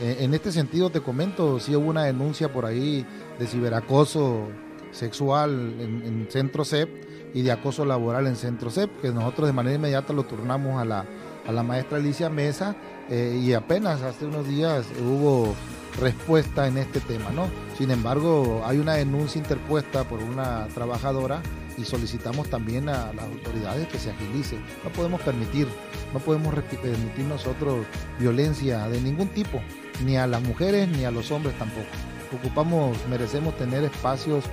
Eh, 0.00 0.18
en 0.20 0.34
este 0.34 0.52
sentido, 0.52 0.90
te 0.90 1.00
comento, 1.00 1.60
si 1.60 1.74
hubo 1.74 1.88
una 1.88 2.04
denuncia 2.04 2.52
por 2.52 2.66
ahí 2.66 3.06
de 3.38 3.46
ciberacoso 3.46 4.48
sexual 4.92 5.76
en, 5.78 6.26
Centro 6.30 6.64
CEP 6.64 6.88
y 7.34 7.42
de 7.42 7.52
acoso 7.52 7.84
laboral 7.84 8.26
en 8.26 8.36
Centro 8.36 8.70
CEP, 8.70 9.00
que 9.00 9.10
nosotros 9.10 9.46
de 9.46 9.52
manera 9.52 9.76
inmediata 9.76 10.12
lo 10.12 10.24
turnamos 10.24 10.80
a 10.80 10.84
la, 10.84 11.04
a 11.46 11.52
la 11.52 11.62
maestra 11.62 11.98
Alicia 11.98 12.28
Mesa 12.28 12.76
eh, 13.08 13.40
y 13.42 13.52
apenas 13.52 14.02
hace 14.02 14.26
unos 14.26 14.46
días 14.46 14.86
hubo 15.00 15.54
respuesta 15.98 16.66
en 16.66 16.78
este 16.78 17.00
tema, 17.00 17.30
¿no? 17.30 17.48
Sin 17.76 17.90
embargo, 17.90 18.62
hay 18.64 18.78
una 18.78 18.94
denuncia 18.94 19.38
interpuesta 19.38 20.04
por 20.04 20.22
una 20.22 20.66
trabajadora 20.68 21.42
y 21.76 21.84
solicitamos 21.84 22.48
también 22.48 22.88
a 22.88 23.12
las 23.12 23.24
autoridades 23.24 23.88
que 23.88 23.98
se 23.98 24.10
agilice. 24.10 24.56
No 24.84 24.90
podemos 24.90 25.20
permitir, 25.22 25.66
no 26.12 26.18
podemos 26.20 26.54
permitir 26.54 27.24
nosotros 27.24 27.86
violencia 28.18 28.86
de 28.88 29.00
ningún 29.00 29.28
tipo, 29.28 29.60
ni 30.04 30.16
a 30.16 30.26
las 30.26 30.42
mujeres 30.42 30.88
ni 30.88 31.04
a 31.04 31.10
los 31.10 31.30
hombres 31.30 31.56
tampoco. 31.58 31.88
Ocupamos, 32.32 32.96
merecemos 33.08 33.56
tener 33.56 33.82
espacios 33.84 34.44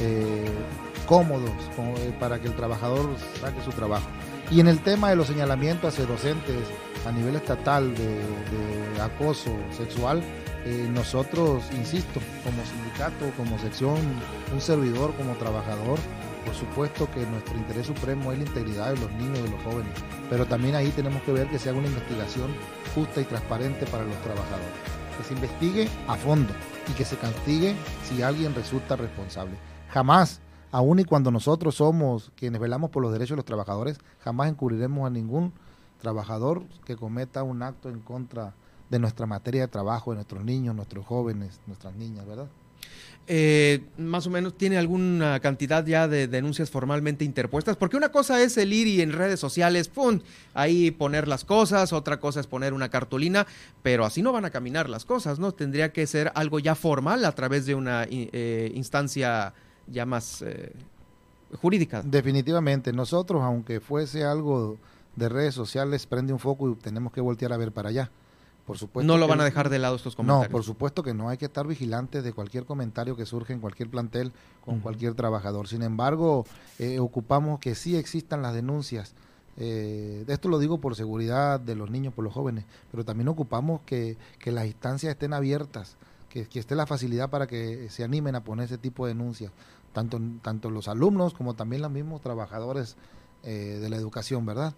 eh, 0.00 0.44
cómodos 1.06 1.50
eh, 1.50 2.12
para 2.18 2.40
que 2.40 2.48
el 2.48 2.54
trabajador 2.54 3.08
saque 3.40 3.62
su 3.64 3.70
trabajo. 3.70 4.06
Y 4.50 4.60
en 4.60 4.68
el 4.68 4.80
tema 4.80 5.08
de 5.08 5.16
los 5.16 5.28
señalamientos 5.28 5.94
hacia 5.94 6.04
docentes 6.04 6.68
a 7.06 7.12
nivel 7.12 7.36
estatal 7.36 7.94
de 7.94 9.00
acoso 9.00 9.50
sexual, 9.76 10.22
eh, 10.64 10.88
nosotros, 10.92 11.64
insisto, 11.72 12.20
como 12.44 12.64
sindicato, 12.64 13.30
como 13.36 13.58
sección, 13.58 13.98
un 14.52 14.60
servidor, 14.60 15.12
como 15.16 15.34
trabajador, 15.34 15.98
por 16.44 16.54
supuesto 16.54 17.10
que 17.10 17.26
nuestro 17.26 17.56
interés 17.56 17.86
supremo 17.86 18.32
es 18.32 18.38
la 18.38 18.44
integridad 18.44 18.92
de 18.92 19.00
los 19.00 19.10
niños 19.12 19.40
y 19.40 19.42
de 19.42 19.50
los 19.50 19.62
jóvenes, 19.62 19.92
pero 20.30 20.46
también 20.46 20.74
ahí 20.74 20.90
tenemos 20.90 21.22
que 21.22 21.32
ver 21.32 21.48
que 21.48 21.58
se 21.58 21.68
haga 21.68 21.78
una 21.78 21.88
investigación 21.88 22.54
justa 22.94 23.20
y 23.20 23.24
transparente 23.24 23.86
para 23.86 24.04
los 24.04 24.16
trabajadores, 24.22 24.68
que 25.18 25.24
se 25.24 25.34
investigue 25.34 25.88
a 26.06 26.16
fondo 26.16 26.52
y 26.88 26.92
que 26.92 27.04
se 27.04 27.16
castigue 27.16 27.74
si 28.04 28.22
alguien 28.22 28.54
resulta 28.54 28.96
responsable. 28.96 29.56
Jamás, 29.90 30.40
aun 30.70 31.00
y 31.00 31.04
cuando 31.04 31.30
nosotros 31.30 31.76
somos 31.76 32.30
quienes 32.36 32.60
velamos 32.60 32.90
por 32.90 33.02
los 33.02 33.12
derechos 33.12 33.30
de 33.30 33.36
los 33.36 33.44
trabajadores, 33.44 33.98
jamás 34.20 34.48
encubriremos 34.48 35.06
a 35.06 35.10
ningún 35.10 35.52
trabajador 35.98 36.64
que 36.84 36.96
cometa 36.96 37.42
un 37.42 37.62
acto 37.62 37.88
en 37.88 38.00
contra 38.00 38.54
de 38.92 38.98
nuestra 38.98 39.24
materia 39.24 39.62
de 39.62 39.68
trabajo, 39.68 40.10
de 40.10 40.16
nuestros 40.16 40.44
niños, 40.44 40.76
nuestros 40.76 41.06
jóvenes, 41.06 41.58
nuestras 41.66 41.96
niñas, 41.96 42.26
¿verdad? 42.26 42.46
Eh, 43.26 43.84
más 43.96 44.26
o 44.26 44.30
menos 44.30 44.58
tiene 44.58 44.76
alguna 44.76 45.40
cantidad 45.40 45.86
ya 45.86 46.08
de 46.08 46.28
denuncias 46.28 46.70
formalmente 46.70 47.24
interpuestas, 47.24 47.78
porque 47.78 47.96
una 47.96 48.10
cosa 48.10 48.42
es 48.42 48.58
el 48.58 48.70
ir 48.74 48.86
y 48.86 49.00
en 49.00 49.12
redes 49.12 49.40
sociales, 49.40 49.88
¡pum!, 49.88 50.20
ahí 50.52 50.90
poner 50.90 51.26
las 51.26 51.44
cosas, 51.44 51.94
otra 51.94 52.20
cosa 52.20 52.40
es 52.40 52.46
poner 52.46 52.74
una 52.74 52.90
cartulina, 52.90 53.46
pero 53.82 54.04
así 54.04 54.20
no 54.20 54.30
van 54.30 54.44
a 54.44 54.50
caminar 54.50 54.90
las 54.90 55.06
cosas, 55.06 55.38
¿no? 55.38 55.52
Tendría 55.52 55.90
que 55.94 56.06
ser 56.06 56.30
algo 56.34 56.58
ya 56.58 56.74
formal 56.74 57.24
a 57.24 57.32
través 57.32 57.64
de 57.64 57.74
una 57.74 58.04
eh, 58.10 58.72
instancia 58.74 59.54
ya 59.86 60.04
más 60.04 60.42
eh, 60.42 60.70
jurídica. 61.62 62.02
Definitivamente, 62.02 62.92
nosotros, 62.92 63.40
aunque 63.42 63.80
fuese 63.80 64.24
algo 64.24 64.76
de 65.16 65.30
redes 65.30 65.54
sociales, 65.54 66.06
prende 66.06 66.34
un 66.34 66.38
foco 66.38 66.70
y 66.70 66.74
tenemos 66.74 67.10
que 67.10 67.22
voltear 67.22 67.54
a 67.54 67.56
ver 67.56 67.72
para 67.72 67.88
allá 67.88 68.10
por 68.66 68.78
supuesto 68.78 69.06
no 69.06 69.18
lo 69.18 69.26
van 69.26 69.40
a 69.40 69.44
dejar 69.44 69.68
de 69.68 69.78
lado 69.78 69.96
estos 69.96 70.14
comentarios. 70.14 70.48
No, 70.48 70.52
por 70.52 70.62
supuesto 70.62 71.02
que 71.02 71.14
no. 71.14 71.28
Hay 71.28 71.36
que 71.36 71.46
estar 71.46 71.66
vigilantes 71.66 72.22
de 72.22 72.32
cualquier 72.32 72.64
comentario 72.64 73.16
que 73.16 73.26
surge 73.26 73.52
en 73.52 73.60
cualquier 73.60 73.90
plantel 73.90 74.32
con 74.64 74.80
cualquier 74.80 75.14
trabajador. 75.14 75.68
Sin 75.68 75.82
embargo, 75.82 76.46
eh, 76.78 76.98
ocupamos 77.00 77.58
que 77.58 77.74
sí 77.74 77.96
existan 77.96 78.42
las 78.42 78.54
denuncias. 78.54 79.14
Eh, 79.56 80.24
esto 80.28 80.48
lo 80.48 80.58
digo 80.58 80.78
por 80.78 80.96
seguridad 80.96 81.60
de 81.60 81.74
los 81.74 81.90
niños, 81.90 82.14
por 82.14 82.24
los 82.24 82.32
jóvenes, 82.32 82.64
pero 82.90 83.04
también 83.04 83.28
ocupamos 83.28 83.80
que, 83.84 84.16
que 84.38 84.50
las 84.50 84.66
instancias 84.66 85.12
estén 85.12 85.34
abiertas, 85.34 85.96
que, 86.30 86.46
que, 86.46 86.58
esté 86.58 86.74
la 86.74 86.86
facilidad 86.86 87.28
para 87.28 87.46
que 87.46 87.90
se 87.90 88.02
animen 88.02 88.34
a 88.34 88.44
poner 88.44 88.64
ese 88.64 88.78
tipo 88.78 89.04
de 89.04 89.12
denuncias, 89.12 89.52
tanto, 89.92 90.18
tanto 90.40 90.70
los 90.70 90.88
alumnos 90.88 91.34
como 91.34 91.54
también 91.54 91.82
los 91.82 91.90
mismos 91.90 92.22
trabajadores 92.22 92.96
eh, 93.44 93.78
de 93.80 93.90
la 93.90 93.96
educación, 93.96 94.46
¿verdad? 94.46 94.72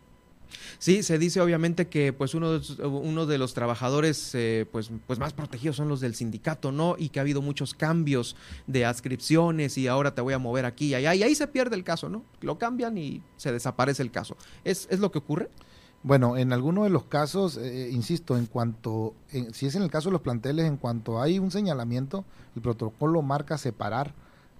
Sí, 0.78 1.02
se 1.02 1.18
dice 1.18 1.40
obviamente 1.40 1.88
que 1.88 2.12
pues 2.12 2.35
uno, 2.35 2.61
uno 2.83 3.26
de 3.26 3.38
los 3.38 3.54
trabajadores 3.54 4.35
eh, 4.35 4.66
pues, 4.70 4.90
pues 5.07 5.18
más 5.18 5.33
protegidos 5.33 5.76
son 5.76 5.88
los 5.88 6.00
del 6.00 6.14
sindicato, 6.14 6.72
¿no? 6.72 6.96
Y 6.98 7.09
que 7.09 7.20
ha 7.20 7.22
habido 7.22 7.42
muchos 7.42 7.74
cambios 7.74 8.37
de 8.66 8.85
adscripciones 8.85 9.78
y 9.78 9.88
ahora 9.88 10.14
te 10.14 10.20
voy 10.20 10.35
a 10.35 10.38
mover 10.38 10.64
aquí 10.64 10.88
y 10.88 10.94
allá 10.94 11.14
y 11.14 11.22
ahí 11.22 11.35
se 11.35 11.46
pierde 11.46 11.76
el 11.76 11.85
caso, 11.85 12.09
¿no? 12.09 12.24
Lo 12.40 12.59
cambian 12.59 12.96
y 12.98 13.22
se 13.37 13.52
desaparece 13.52 14.02
el 14.02 14.11
caso. 14.11 14.37
¿Es, 14.64 14.87
es 14.90 15.00
lo 15.00 15.11
que 15.11 15.18
ocurre? 15.18 15.50
Bueno, 16.02 16.37
en 16.37 16.52
algunos 16.52 16.85
de 16.85 16.90
los 16.90 17.04
casos, 17.04 17.57
eh, 17.57 17.88
insisto, 17.90 18.37
en 18.37 18.44
cuanto, 18.44 19.14
si 19.52 19.66
es 19.66 19.74
en 19.74 19.83
el 19.83 19.90
caso 19.90 20.11
de 20.11 20.12
los 20.12 20.20
planteles, 20.20 20.66
en 20.66 20.76
cuanto 20.76 21.20
hay 21.22 21.38
un 21.38 21.50
señalamiento, 21.50 22.26
el 22.54 22.61
protocolo 22.61 23.22
marca 23.22 23.57
separar 23.57 24.14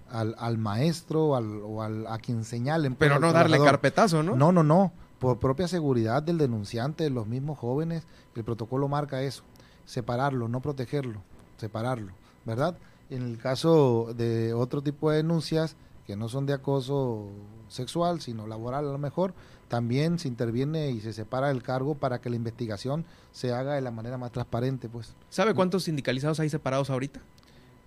al, 0.09 0.35
al 0.39 0.57
maestro 0.57 1.35
al, 1.35 1.61
o 1.61 1.83
al, 1.83 2.07
a 2.07 2.17
quien 2.17 2.43
señalen. 2.45 2.95
Pero 2.95 3.19
no 3.19 3.31
darle 3.31 3.59
carpetazo, 3.59 4.23
¿no? 4.23 4.35
No, 4.35 4.51
no, 4.51 4.63
no 4.63 4.91
por 5.19 5.39
propia 5.39 5.67
seguridad 5.67 6.23
del 6.23 6.37
denunciante, 6.37 7.05
de 7.05 7.09
los 7.09 7.27
mismos 7.27 7.57
jóvenes, 7.57 8.03
el 8.35 8.43
protocolo 8.43 8.87
marca 8.87 9.21
eso, 9.21 9.43
separarlo, 9.85 10.47
no 10.47 10.61
protegerlo, 10.61 11.21
separarlo, 11.57 12.13
¿verdad? 12.45 12.77
En 13.09 13.21
el 13.21 13.37
caso 13.37 14.13
de 14.15 14.53
otro 14.53 14.81
tipo 14.81 15.09
de 15.09 15.17
denuncias 15.17 15.75
que 16.05 16.15
no 16.15 16.29
son 16.29 16.45
de 16.45 16.53
acoso 16.53 17.29
sexual, 17.67 18.21
sino 18.21 18.47
laboral 18.47 18.87
a 18.87 18.91
lo 18.91 18.97
mejor, 18.97 19.33
también 19.67 20.19
se 20.19 20.27
interviene 20.27 20.91
y 20.91 21.01
se 21.01 21.13
separa 21.13 21.49
el 21.49 21.63
cargo 21.63 21.95
para 21.95 22.21
que 22.21 22.29
la 22.29 22.35
investigación 22.35 23.05
se 23.31 23.51
haga 23.53 23.73
de 23.73 23.81
la 23.81 23.91
manera 23.91 24.17
más 24.17 24.31
transparente. 24.31 24.87
Pues. 24.89 25.13
¿Sabe 25.29 25.55
cuántos 25.55 25.83
sindicalizados 25.83 26.39
hay 26.39 26.49
separados 26.49 26.89
ahorita? 26.89 27.21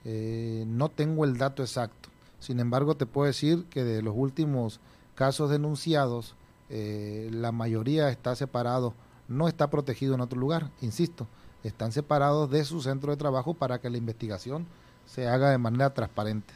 Eh, 0.05 0.65
no 0.67 0.89
tengo 0.89 1.25
el 1.25 1.39
dato 1.39 1.63
exacto. 1.63 2.09
Sin 2.41 2.61
embargo, 2.61 2.97
te 2.97 3.07
puedo 3.07 3.27
decir 3.27 3.65
que 3.71 3.85
de 3.85 4.03
los 4.03 4.15
últimos 4.17 4.81
casos 5.15 5.51
denunciados, 5.51 6.35
eh, 6.71 7.29
la 7.33 7.53
mayoría 7.53 8.11
está 8.11 8.35
separado, 8.37 8.95
no 9.29 9.49
está 9.49 9.71
protegido 9.71 10.15
en 10.15 10.21
otro 10.21 10.39
lugar, 10.39 10.71
insisto, 10.81 11.27
están 11.65 11.93
separados 11.93 12.51
de 12.51 12.65
su 12.65 12.83
centro 12.83 13.11
de 13.11 13.17
trabajo 13.17 13.55
para 13.55 13.81
que 13.81 13.91
la 13.91 13.99
investigación 13.99 14.67
se 15.07 15.27
haga 15.27 15.51
de 15.51 15.59
manera 15.59 15.93
transparente. 15.93 16.53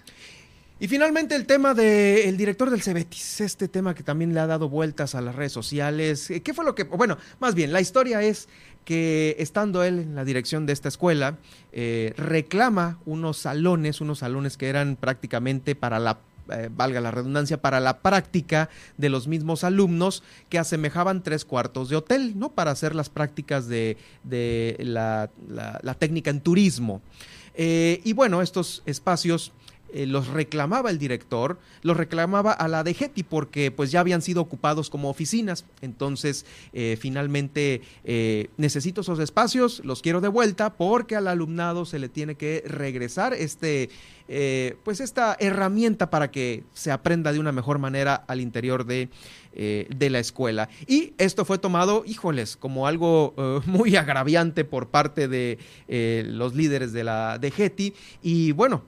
Y 0.83 0.89
finalmente 0.89 1.37
el 1.37 1.47
tema 1.47 1.75
del 1.75 2.37
director 2.37 2.69
del 2.69 2.83
Cebetis, 2.83 3.41
este 3.41 3.69
tema 3.69 3.95
que 3.95 4.03
también 4.03 4.35
le 4.35 4.41
ha 4.41 4.49
dado 4.49 4.69
vueltas 4.69 5.15
a 5.15 5.21
las 5.21 5.37
redes 5.37 5.53
sociales. 5.53 6.29
Eh, 6.29 6.43
¿Qué 6.43 6.53
fue 6.53 6.65
lo 6.65 6.75
que, 6.75 6.83
bueno, 6.83 7.19
más 7.39 7.55
bien, 7.55 7.73
la 7.73 7.81
historia 7.81 8.21
es 8.21 8.49
que 8.85 9.37
estando 9.39 9.85
él 9.85 10.01
en 10.01 10.15
la 10.17 10.25
dirección 10.25 10.67
de 10.67 10.73
esta 10.73 10.89
escuela, 10.89 11.39
eh, 11.71 12.15
reclama 12.17 12.99
unos 13.07 13.39
salones, 13.39 14.01
unos 14.01 14.19
salones 14.19 14.57
que 14.57 14.69
eran 14.69 14.97
prácticamente 14.97 15.77
para 15.77 16.01
la 16.01 16.19
eh, 16.51 16.69
valga 16.75 17.01
la 17.01 17.11
redundancia, 17.11 17.61
para 17.61 17.81
la 17.81 17.99
práctica 18.01 18.69
de 18.97 19.09
los 19.09 19.29
mismos 19.29 19.65
alumnos 19.65 20.23
que 20.49 20.59
asemejaban 20.59 21.23
tres 21.23 21.45
cuartos 21.45 21.89
de 21.89 21.97
hotel, 21.97 22.39
¿no? 22.39 22.51
Para 22.53 22.71
hacer 22.71 22.95
las 22.95 23.09
prácticas 23.09 23.69
de, 23.69 23.97
la, 24.79 25.31
técnica 25.99 26.31
en 26.31 26.41
turismo. 26.41 27.03
y 27.57 28.13
bueno, 28.13 28.43
estos 28.43 28.83
espacios 28.87 29.53
eh, 29.93 30.07
los 30.07 30.29
reclamaba 30.29 30.89
el 30.89 30.99
director, 30.99 31.59
los 31.83 31.99
reclamaba 31.99 32.53
a 32.53 32.67
la 32.67 32.83
DGETI 32.83 33.25
porque 33.25 33.71
pues 33.71 33.91
ya 33.91 34.01
habían 34.01 34.23
sido 34.23 34.41
ocupados 34.41 34.89
como 34.89 35.11
oficinas. 35.11 35.67
Entonces, 35.83 36.47
eh, 36.73 36.97
finalmente, 36.99 37.83
eh, 38.05 38.49
necesito 38.57 39.03
esos 39.03 39.19
espacios, 39.19 39.83
los 39.85 40.01
quiero 40.01 40.23
de 40.23 40.29
vuelta 40.29 40.73
porque 40.73 41.15
al 41.15 41.29
alumnado 41.29 41.85
se 41.85 41.99
le 41.99 42.09
tiene 42.09 42.37
que 42.37 42.65
regresar 42.67 43.35
este, 43.35 43.91
pues 44.85 45.01
esta 45.01 45.37
herramienta 45.39 46.11
para 46.11 46.31
que 46.31 46.65
se 46.73 46.91
aprenda 46.91 47.33
de 47.33 47.39
una 47.39 47.53
mejor 47.53 47.79
manera 47.79 48.15
al 48.27 48.41
interior 48.41 48.85
de 48.85 49.09
eh, 49.55 49.87
de 49.95 50.09
la 50.09 50.19
escuela. 50.19 50.71
Y 50.87 51.13
esto 51.19 51.45
fue 51.45 51.59
tomado, 51.59 52.05
híjoles, 52.07 52.57
como 52.57 52.87
algo 52.87 53.35
eh, 53.37 53.61
muy 53.67 53.97
agraviante 53.97 54.65
por 54.65 54.89
parte 54.89 55.29
de 55.29 55.59
eh, 55.89 56.25
los 56.27 56.55
líderes 56.55 56.95
de 56.95 57.05
la 57.05 57.39
de 57.39 57.51
Getty. 57.51 57.93
Y 58.23 58.53
bueno, 58.53 58.83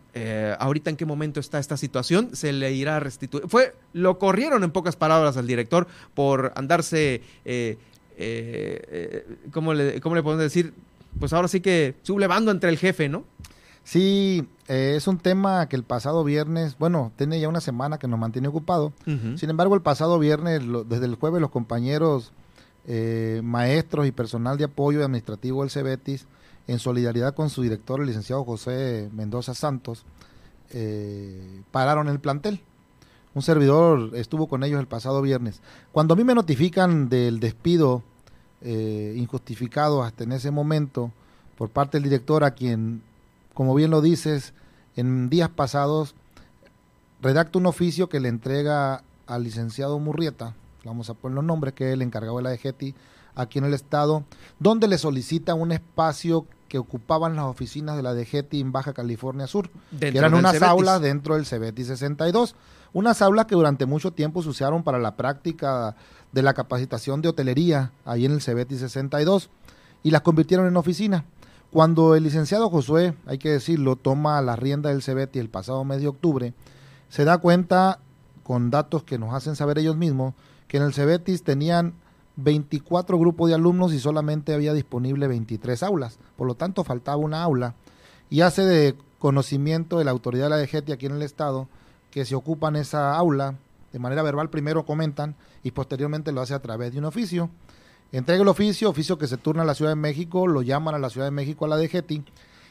ahorita 0.58 0.88
en 0.88 0.96
qué 0.96 1.04
momento 1.04 1.38
está 1.38 1.58
esta 1.58 1.76
situación, 1.76 2.34
se 2.34 2.54
le 2.54 2.72
irá 2.72 2.96
a 2.96 3.00
restituir. 3.00 3.44
Fue, 3.46 3.74
lo 3.92 4.18
corrieron 4.18 4.64
en 4.64 4.70
pocas 4.70 4.96
palabras 4.96 5.36
al 5.36 5.46
director 5.46 5.86
por 6.14 6.52
andarse, 6.56 7.20
¿cómo, 9.52 9.74
le, 9.74 10.00
¿cómo 10.00 10.14
le 10.14 10.22
podemos 10.22 10.44
decir? 10.44 10.72
Pues 11.18 11.34
ahora 11.34 11.48
sí 11.48 11.60
que 11.60 11.96
sublevando 12.02 12.50
entre 12.50 12.70
el 12.70 12.78
jefe, 12.78 13.10
¿no? 13.10 13.24
Sí, 13.84 14.48
eh, 14.66 14.94
es 14.96 15.06
un 15.06 15.18
tema 15.18 15.68
que 15.68 15.76
el 15.76 15.84
pasado 15.84 16.24
viernes, 16.24 16.76
bueno, 16.78 17.12
tiene 17.16 17.38
ya 17.38 17.48
una 17.48 17.60
semana 17.60 17.98
que 17.98 18.08
nos 18.08 18.18
mantiene 18.18 18.48
ocupado. 18.48 18.92
Sin 19.36 19.50
embargo, 19.50 19.74
el 19.74 19.82
pasado 19.82 20.18
viernes, 20.18 20.62
desde 20.88 21.04
el 21.04 21.16
jueves, 21.16 21.42
los 21.42 21.50
compañeros 21.50 22.32
eh, 22.86 23.42
maestros 23.44 24.06
y 24.06 24.12
personal 24.12 24.56
de 24.56 24.64
apoyo 24.64 25.04
administrativo 25.04 25.60
del 25.60 25.70
CEBETIS, 25.70 26.26
en 26.66 26.78
solidaridad 26.78 27.34
con 27.34 27.50
su 27.50 27.60
director, 27.60 28.00
el 28.00 28.06
licenciado 28.06 28.42
José 28.42 29.10
Mendoza 29.12 29.52
Santos, 29.52 30.06
eh, 30.70 31.62
pararon 31.70 32.08
el 32.08 32.20
plantel. 32.20 32.60
Un 33.34 33.42
servidor 33.42 34.12
estuvo 34.14 34.46
con 34.46 34.64
ellos 34.64 34.80
el 34.80 34.86
pasado 34.86 35.20
viernes. 35.20 35.60
Cuando 35.92 36.14
a 36.14 36.16
mí 36.16 36.24
me 36.24 36.34
notifican 36.34 37.08
del 37.08 37.38
despido 37.38 38.02
injustificado 38.66 40.02
hasta 40.02 40.24
en 40.24 40.32
ese 40.32 40.50
momento 40.50 41.12
por 41.58 41.68
parte 41.68 41.98
del 41.98 42.04
director 42.04 42.44
a 42.44 42.52
quien 42.52 43.02
como 43.54 43.74
bien 43.74 43.90
lo 43.90 44.00
dices, 44.00 44.52
en 44.96 45.30
días 45.30 45.48
pasados 45.48 46.14
redacta 47.22 47.58
un 47.58 47.66
oficio 47.66 48.08
que 48.08 48.20
le 48.20 48.28
entrega 48.28 49.02
al 49.26 49.44
licenciado 49.44 49.98
Murrieta, 49.98 50.54
vamos 50.84 51.08
a 51.08 51.14
poner 51.14 51.36
los 51.36 51.44
nombres, 51.44 51.74
que 51.74 51.88
es 51.88 51.94
el 51.94 52.02
encargado 52.02 52.36
de 52.36 52.42
la 52.42 52.50
DGTI 52.50 52.94
aquí 53.34 53.58
en 53.58 53.64
el 53.64 53.74
estado, 53.74 54.24
donde 54.58 54.86
le 54.88 54.98
solicita 54.98 55.54
un 55.54 55.72
espacio 55.72 56.46
que 56.68 56.78
ocupaban 56.78 57.36
las 57.36 57.46
oficinas 57.46 57.96
de 57.96 58.02
la 58.02 58.14
DGTI 58.14 58.60
en 58.60 58.72
Baja 58.72 58.92
California 58.92 59.46
Sur, 59.46 59.70
que 59.98 60.08
eran 60.08 60.34
unas 60.34 60.60
aulas 60.62 61.00
dentro 61.00 61.36
del 61.36 61.44
CBT 61.44 61.82
62, 61.82 62.54
unas 62.92 63.22
aulas 63.22 63.46
que 63.46 63.54
durante 63.54 63.86
mucho 63.86 64.12
tiempo 64.12 64.42
se 64.42 64.48
usaron 64.48 64.82
para 64.82 64.98
la 64.98 65.16
práctica 65.16 65.96
de 66.32 66.42
la 66.42 66.54
capacitación 66.54 67.22
de 67.22 67.28
hotelería 67.28 67.92
ahí 68.04 68.24
en 68.24 68.32
el 68.32 68.40
CBT 68.40 68.72
62 68.72 69.50
y 70.02 70.10
las 70.10 70.22
convirtieron 70.22 70.66
en 70.66 70.76
oficina. 70.76 71.24
Cuando 71.74 72.14
el 72.14 72.22
licenciado 72.22 72.70
Josué, 72.70 73.14
hay 73.26 73.38
que 73.38 73.50
decirlo, 73.50 73.96
toma 73.96 74.40
la 74.42 74.54
rienda 74.54 74.90
del 74.90 75.02
CEBETI 75.02 75.40
el 75.40 75.48
pasado 75.48 75.84
mes 75.84 76.00
de 76.00 76.06
octubre, 76.06 76.54
se 77.08 77.24
da 77.24 77.38
cuenta, 77.38 77.98
con 78.44 78.70
datos 78.70 79.02
que 79.02 79.18
nos 79.18 79.34
hacen 79.34 79.56
saber 79.56 79.78
ellos 79.78 79.96
mismos, 79.96 80.34
que 80.68 80.76
en 80.76 80.84
el 80.84 80.94
CEBETIS 80.94 81.42
tenían 81.42 81.94
24 82.36 83.18
grupos 83.18 83.48
de 83.48 83.56
alumnos 83.56 83.92
y 83.92 83.98
solamente 83.98 84.54
había 84.54 84.72
disponible 84.72 85.26
23 85.26 85.82
aulas. 85.82 86.20
Por 86.36 86.46
lo 86.46 86.54
tanto, 86.54 86.84
faltaba 86.84 87.16
una 87.16 87.42
aula. 87.42 87.74
Y 88.30 88.42
hace 88.42 88.62
de 88.62 88.94
conocimiento 89.18 89.98
de 89.98 90.04
la 90.04 90.12
autoridad 90.12 90.44
de 90.44 90.50
la 90.50 90.58
DGT 90.58 90.92
aquí 90.92 91.06
en 91.06 91.16
el 91.16 91.22
Estado 91.22 91.66
que 92.12 92.24
se 92.24 92.36
ocupan 92.36 92.76
esa 92.76 93.16
aula. 93.16 93.56
De 93.92 93.98
manera 93.98 94.22
verbal 94.22 94.48
primero 94.48 94.86
comentan 94.86 95.34
y 95.64 95.72
posteriormente 95.72 96.30
lo 96.30 96.40
hace 96.40 96.54
a 96.54 96.62
través 96.62 96.92
de 96.92 97.00
un 97.00 97.06
oficio. 97.06 97.50
Entrega 98.14 98.42
el 98.42 98.48
oficio, 98.48 98.88
oficio 98.88 99.18
que 99.18 99.26
se 99.26 99.36
turna 99.36 99.62
a 99.62 99.64
la 99.64 99.74
Ciudad 99.74 99.90
de 99.90 99.96
México, 99.96 100.46
lo 100.46 100.62
llaman 100.62 100.94
a 100.94 101.00
la 101.00 101.10
Ciudad 101.10 101.26
de 101.26 101.32
México 101.32 101.64
a 101.64 101.68
la 101.68 101.76
DGETI 101.76 102.22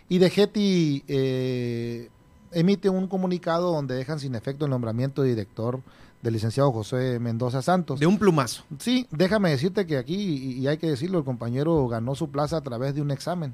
y 0.08 0.18
DGETI 0.18 1.04
eh, 1.06 2.10
emite 2.54 2.90
un 2.90 3.08
comunicado 3.08 3.74
donde 3.74 3.94
dejan 3.94 4.22
sin 4.22 4.36
efecto 4.36 4.64
el 4.64 4.72
nombramiento 4.72 5.22
de 5.22 5.28
director 5.28 5.82
del 6.22 6.32
licenciado 6.32 6.72
José 6.72 7.20
Mendoza 7.20 7.62
Santos. 7.62 8.00
De 8.00 8.08
un 8.08 8.18
plumazo. 8.18 8.64
Sí, 8.80 9.06
déjame 9.12 9.50
decirte 9.50 9.86
que 9.86 9.98
aquí, 9.98 10.16
y, 10.16 10.66
hay 10.68 10.78
que 10.78 10.88
decirlo, 10.88 11.18
el 11.18 11.26
compañero 11.26 11.90
ganó 11.90 12.16
su 12.16 12.30
plaza 12.30 12.56
a 12.56 12.62
través 12.62 12.96
de 12.96 13.02
un 13.02 13.12
examen 13.12 13.54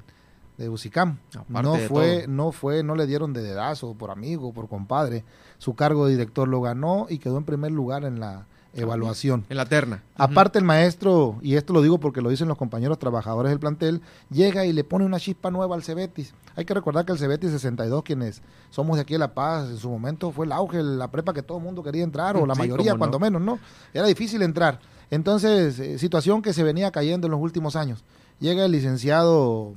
de 0.58 0.68
UCICAM. 0.68 1.18
no 1.48 1.74
fue, 1.74 2.26
no 2.28 2.52
fue, 2.52 2.84
no 2.84 2.94
le 2.94 3.08
dieron 3.08 3.32
de 3.32 3.42
dedazo 3.42 3.94
por 3.94 4.12
amigo, 4.12 4.52
por 4.52 4.68
compadre. 4.68 5.24
Su 5.58 5.74
cargo 5.74 6.06
de 6.06 6.12
director 6.12 6.46
lo 6.46 6.60
ganó 6.60 7.08
y 7.10 7.18
quedó 7.18 7.36
en 7.36 7.44
primer 7.44 7.72
lugar 7.72 8.04
en 8.04 8.20
la 8.20 8.46
evaluación. 8.74 9.44
En 9.48 9.56
la 9.56 9.66
terna. 9.66 10.02
Aparte 10.16 10.58
el 10.58 10.64
maestro, 10.64 11.38
y 11.42 11.56
esto 11.56 11.72
lo 11.72 11.82
digo 11.82 11.98
porque 11.98 12.20
lo 12.20 12.30
dicen 12.30 12.48
los 12.48 12.58
compañeros 12.58 12.98
trabajadores 12.98 13.50
del 13.50 13.58
plantel, 13.58 14.00
llega 14.30 14.64
y 14.66 14.72
le 14.72 14.84
pone 14.84 15.04
una 15.04 15.18
chispa 15.18 15.50
nueva 15.50 15.74
al 15.74 15.82
Cebetis. 15.82 16.34
Hay 16.56 16.64
que 16.64 16.74
recordar 16.74 17.04
que 17.04 17.12
el 17.12 17.18
Cebetis 17.18 17.50
62, 17.50 18.02
quienes 18.02 18.42
somos 18.70 18.96
de 18.96 19.02
aquí 19.02 19.14
de 19.14 19.18
La 19.18 19.34
Paz, 19.34 19.68
en 19.70 19.78
su 19.78 19.90
momento 19.90 20.30
fue 20.32 20.46
el 20.46 20.52
auge, 20.52 20.82
la 20.82 21.10
prepa 21.10 21.32
que 21.32 21.42
todo 21.42 21.58
el 21.58 21.64
mundo 21.64 21.82
quería 21.82 22.04
entrar, 22.04 22.36
o 22.36 22.46
la 22.46 22.54
mayoría 22.54 22.94
cuando 22.96 23.18
menos, 23.18 23.42
¿no? 23.42 23.58
Era 23.92 24.06
difícil 24.06 24.42
entrar. 24.42 24.80
Entonces, 25.10 25.78
eh, 25.78 25.98
situación 25.98 26.40
que 26.42 26.52
se 26.52 26.62
venía 26.62 26.90
cayendo 26.90 27.26
en 27.26 27.32
los 27.32 27.40
últimos 27.40 27.76
años. 27.76 28.04
Llega 28.38 28.64
el 28.64 28.72
licenciado 28.72 29.74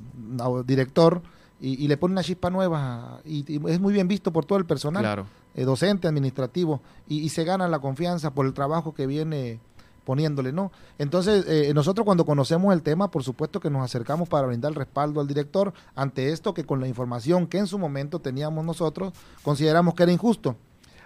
director 0.64 1.22
y, 1.60 1.86
le 1.88 1.96
pone 1.96 2.12
una 2.12 2.22
chispa 2.22 2.50
nueva 2.50 3.20
y, 3.24 3.44
es 3.68 3.80
muy 3.80 3.92
bien 3.92 4.08
visto 4.08 4.32
por 4.32 4.44
todo 4.44 4.58
el 4.58 4.64
personal, 4.64 5.26
eh, 5.54 5.64
docente, 5.64 6.08
administrativo, 6.08 6.80
y, 7.08 7.28
se 7.28 7.44
gana 7.44 7.68
la 7.68 7.78
confianza 7.78 8.32
por 8.32 8.46
el 8.46 8.54
trabajo 8.54 8.94
que 8.94 9.06
viene 9.06 9.60
poniéndole, 10.04 10.52
¿no? 10.52 10.70
Entonces, 10.98 11.44
eh, 11.48 11.72
nosotros 11.74 12.04
cuando 12.04 12.26
conocemos 12.26 12.74
el 12.74 12.82
tema, 12.82 13.10
por 13.10 13.22
supuesto 13.22 13.60
que 13.60 13.70
nos 13.70 13.82
acercamos 13.82 14.28
para 14.28 14.46
brindar 14.46 14.74
respaldo 14.74 15.20
al 15.20 15.26
director 15.26 15.72
ante 15.94 16.30
esto 16.30 16.52
que 16.52 16.64
con 16.64 16.80
la 16.80 16.88
información 16.88 17.46
que 17.46 17.58
en 17.58 17.66
su 17.66 17.78
momento 17.78 18.18
teníamos 18.18 18.64
nosotros, 18.64 19.12
consideramos 19.42 19.94
que 19.94 20.02
era 20.02 20.12
injusto. 20.12 20.56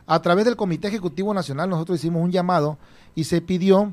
A 0.07 0.21
través 0.23 0.47
del 0.47 0.57
Comité 0.57 0.89
Ejecutivo 0.89 1.35
Nacional 1.35 1.69
nosotros 1.71 1.99
hicimos 1.99 2.23
un 2.23 2.33
llamado 2.33 2.79
y 3.15 3.25
se 3.25 3.41
pidió 3.41 3.93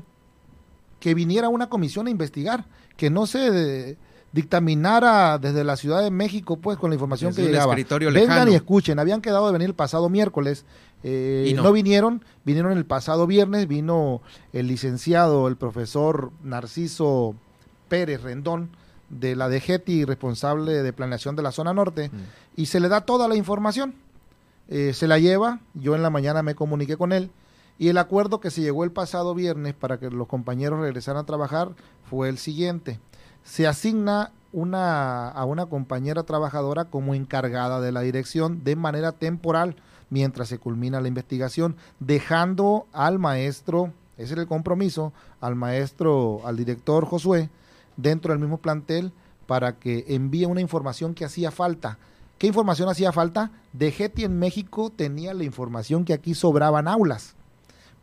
que 0.98 1.14
viniera 1.14 1.48
una 1.50 1.68
comisión 1.68 2.06
a 2.06 2.10
investigar, 2.10 2.64
que 2.96 3.10
no 3.10 3.26
se 3.26 3.98
dictaminara 4.36 5.38
desde 5.38 5.64
la 5.64 5.76
Ciudad 5.76 6.02
de 6.02 6.10
México, 6.10 6.58
pues 6.58 6.76
con 6.76 6.90
la 6.90 6.94
información 6.94 7.34
que 7.34 7.40
llegaba. 7.40 7.74
Vengan 7.74 8.52
y 8.52 8.54
escuchen, 8.54 8.98
habían 8.98 9.22
quedado 9.22 9.46
de 9.46 9.52
venir 9.52 9.70
el 9.70 9.74
pasado 9.74 10.10
miércoles, 10.10 10.66
eh, 11.02 11.50
no. 11.56 11.72
vinieron, 11.72 12.22
vinieron 12.44 12.72
el 12.72 12.84
pasado 12.84 13.26
viernes, 13.26 13.66
vino 13.66 14.20
el 14.52 14.66
licenciado, 14.66 15.48
el 15.48 15.56
profesor 15.56 16.32
Narciso 16.44 17.34
Pérez 17.88 18.22
Rendón, 18.22 18.68
de 19.08 19.36
la 19.36 19.48
DGETI, 19.48 20.04
responsable 20.04 20.82
de 20.82 20.92
planeación 20.92 21.34
de 21.34 21.42
la 21.42 21.50
zona 21.50 21.72
norte, 21.72 22.10
mm. 22.10 22.60
y 22.60 22.66
se 22.66 22.78
le 22.78 22.90
da 22.90 23.00
toda 23.00 23.28
la 23.28 23.36
información. 23.36 23.94
Eh, 24.68 24.92
se 24.92 25.08
la 25.08 25.18
lleva, 25.18 25.60
yo 25.72 25.94
en 25.94 26.02
la 26.02 26.10
mañana 26.10 26.42
me 26.42 26.54
comuniqué 26.54 26.98
con 26.98 27.12
él, 27.12 27.30
y 27.78 27.88
el 27.88 27.96
acuerdo 27.96 28.38
que 28.40 28.50
se 28.50 28.60
llegó 28.60 28.84
el 28.84 28.90
pasado 28.90 29.34
viernes 29.34 29.72
para 29.72 29.98
que 29.98 30.10
los 30.10 30.28
compañeros 30.28 30.80
regresaran 30.80 31.22
a 31.22 31.26
trabajar 31.26 31.70
fue 32.10 32.28
el 32.28 32.36
siguiente 32.36 33.00
se 33.46 33.66
asigna 33.66 34.32
una, 34.52 35.28
a 35.28 35.44
una 35.44 35.66
compañera 35.66 36.24
trabajadora 36.24 36.86
como 36.86 37.14
encargada 37.14 37.80
de 37.80 37.92
la 37.92 38.00
dirección 38.00 38.64
de 38.64 38.74
manera 38.74 39.12
temporal 39.12 39.76
mientras 40.10 40.48
se 40.48 40.58
culmina 40.58 41.00
la 41.00 41.08
investigación, 41.08 41.76
dejando 42.00 42.86
al 42.92 43.18
maestro, 43.18 43.92
ese 44.18 44.34
era 44.34 44.42
el 44.42 44.48
compromiso, 44.48 45.12
al 45.40 45.54
maestro, 45.54 46.40
al 46.44 46.56
director 46.56 47.06
Josué, 47.06 47.48
dentro 47.96 48.32
del 48.32 48.40
mismo 48.40 48.58
plantel 48.58 49.12
para 49.46 49.76
que 49.78 50.04
envíe 50.08 50.44
una 50.44 50.60
información 50.60 51.14
que 51.14 51.24
hacía 51.24 51.50
falta. 51.50 51.98
¿Qué 52.38 52.48
información 52.48 52.88
hacía 52.88 53.12
falta? 53.12 53.50
De 53.72 53.90
Getty 53.90 54.24
en 54.24 54.38
México 54.38 54.90
tenía 54.90 55.34
la 55.34 55.44
información 55.44 56.04
que 56.04 56.12
aquí 56.12 56.34
sobraban 56.34 56.88
aulas. 56.88 57.34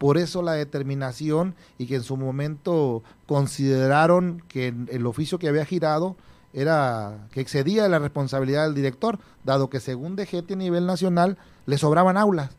Por 0.04 0.18
eso 0.18 0.42
la 0.42 0.52
determinación 0.52 1.56
y 1.78 1.86
que 1.86 1.96
en 1.96 2.04
su 2.04 2.18
momento 2.18 3.04
consideraron 3.26 4.44
que 4.50 4.74
el 4.90 5.06
oficio 5.06 5.40
que 5.40 5.48
había 5.48 5.64
girado 5.64 6.18
era 6.52 7.30
que 7.32 7.40
excedía 7.40 7.88
la 7.88 8.00
responsabilidad 8.00 8.66
del 8.66 8.76
director, 8.76 9.18
dado 9.46 9.70
que 9.70 9.80
según 9.80 10.18
DGT 10.18 10.52
a 10.52 10.56
nivel 10.58 10.86
nacional 10.86 11.38
le 11.66 11.78
sobraban 11.78 12.18
aulas. 12.18 12.50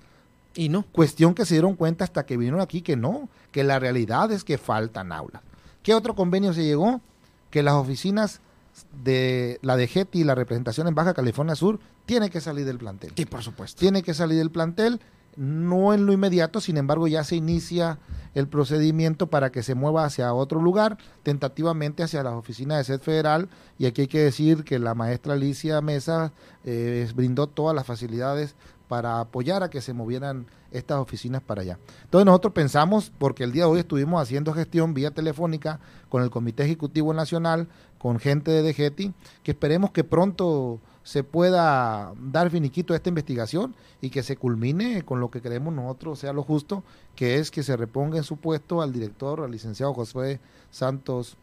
Y 0.55 0.71
no. 0.71 0.87
Cuestión 0.91 1.35
que 1.35 1.45
se 1.45 1.53
dieron 1.53 1.77
cuenta 1.77 2.05
hasta 2.05 2.25
que 2.25 2.39
vinieron 2.39 2.63
aquí 2.63 2.81
que 2.81 2.97
no, 2.97 3.29
que 3.53 3.63
la 3.63 3.79
realidad 3.79 4.33
es 4.33 4.43
que 4.43 4.57
faltan 4.57 5.13
aulas. 5.13 5.43
¿Qué 5.83 5.93
otro 5.93 6.15
convenio 6.15 6.55
se 6.55 6.65
llegó? 6.65 7.03
Que 7.51 7.63
las 7.63 7.75
oficinas 7.75 8.41
de 9.05 9.59
la 9.61 9.77
de 9.77 10.09
y 10.13 10.25
la 10.25 10.35
representación 10.35 10.89
en 10.89 10.95
Baja 10.95 11.13
California 11.13 11.57
Sur 11.57 11.79
tiene 12.07 12.31
que 12.31 12.41
salir 12.41 12.65
del 12.65 12.79
plantel. 12.79 13.13
Sí, 13.15 13.27
por 13.27 13.43
supuesto. 13.43 13.79
Tiene 13.81 14.03
que 14.03 14.15
salir 14.15 14.39
del 14.39 14.51
plantel 14.51 14.99
no 15.37 15.95
en 15.95 16.07
lo 16.07 16.13
inmediato, 16.13 16.61
sin 16.61 16.77
embargo 16.77 17.09
ya 17.09 17.25
se 17.25 17.37
inicia 17.37 17.99
el 18.35 18.49
procedimiento 18.49 19.29
para 19.29 19.51
que 19.51 19.63
se 19.63 19.75
mueva 19.75 20.05
hacia 20.05 20.35
otro 20.35 20.61
lugar, 20.61 20.99
tentativamente 21.23 22.03
hacia 22.03 22.23
las 22.23 22.35
oficinas 22.35 22.79
de 22.79 22.85
SED 22.85 23.01
Federal, 23.01 23.49
y 23.79 23.87
aquí 23.87 24.03
hay 24.03 24.09
que 24.09 24.23
decir 24.23 24.65
que 24.65 24.79
la 24.79 24.95
maestra 24.95 25.35
Alicia 25.35 25.81
Mesa 25.81 26.33
eh, 26.65 27.09
brindó 27.15 27.47
todas 27.47 27.75
las 27.75 27.87
facilidades 27.87 28.57
para 28.89 29.21
apoyar 29.21 29.63
a 29.63 29.71
que 29.71 29.81
se 29.81 29.93
movieran 29.93 30.47
estas 30.71 30.99
oficinas 30.99 31.43
para 31.43 31.63
allá. 31.63 31.79
Entonces 32.05 32.27
nosotros 32.27 32.53
pensamos, 32.53 33.13
porque 33.19 33.45
el 33.45 33.53
día 33.53 33.65
de 33.65 33.71
hoy 33.71 33.79
estuvimos 33.81 34.21
haciendo 34.21 34.53
gestión 34.53 34.95
vía 34.95 35.13
telefónica 35.13 35.81
con 36.09 36.23
el 36.23 36.31
Comité 36.31 36.65
Ejecutivo 36.65 37.15
Nacional, 37.15 37.69
con 37.99 38.19
gente 38.19 38.51
de 38.51 38.63
DGETI, 38.63 39.15
que 39.43 39.53
esperemos 39.53 39.93
que 39.93 40.05
pronto 40.05 40.81
se 41.05 41.23
pueda 41.23 42.13
dar 42.19 42.51
finiquito 42.51 42.95
a 42.95 42.97
esta 42.97 43.11
investigación 43.11 43.77
y 44.01 44.09
que 44.11 44.23
se 44.23 44.37
culmine 44.37 45.03
con 45.03 45.21
lo 45.21 45.31
que 45.31 45.43
creemos 45.43 45.73
nosotros 45.73 46.19
sea 46.19 46.33
lo 46.33 46.43
justo, 46.43 46.83
que 47.15 47.37
es 47.37 47.51
que 47.51 47.63
se 47.63 47.77
reponga 47.77 48.17
en 48.17 48.25
su 48.25 48.39
puesto 48.39 48.83
al 48.83 48.93
director, 48.93 49.43
al 49.43 49.51
licenciado 49.51 49.93
Josué 49.93 50.41
Santos. 50.71 51.37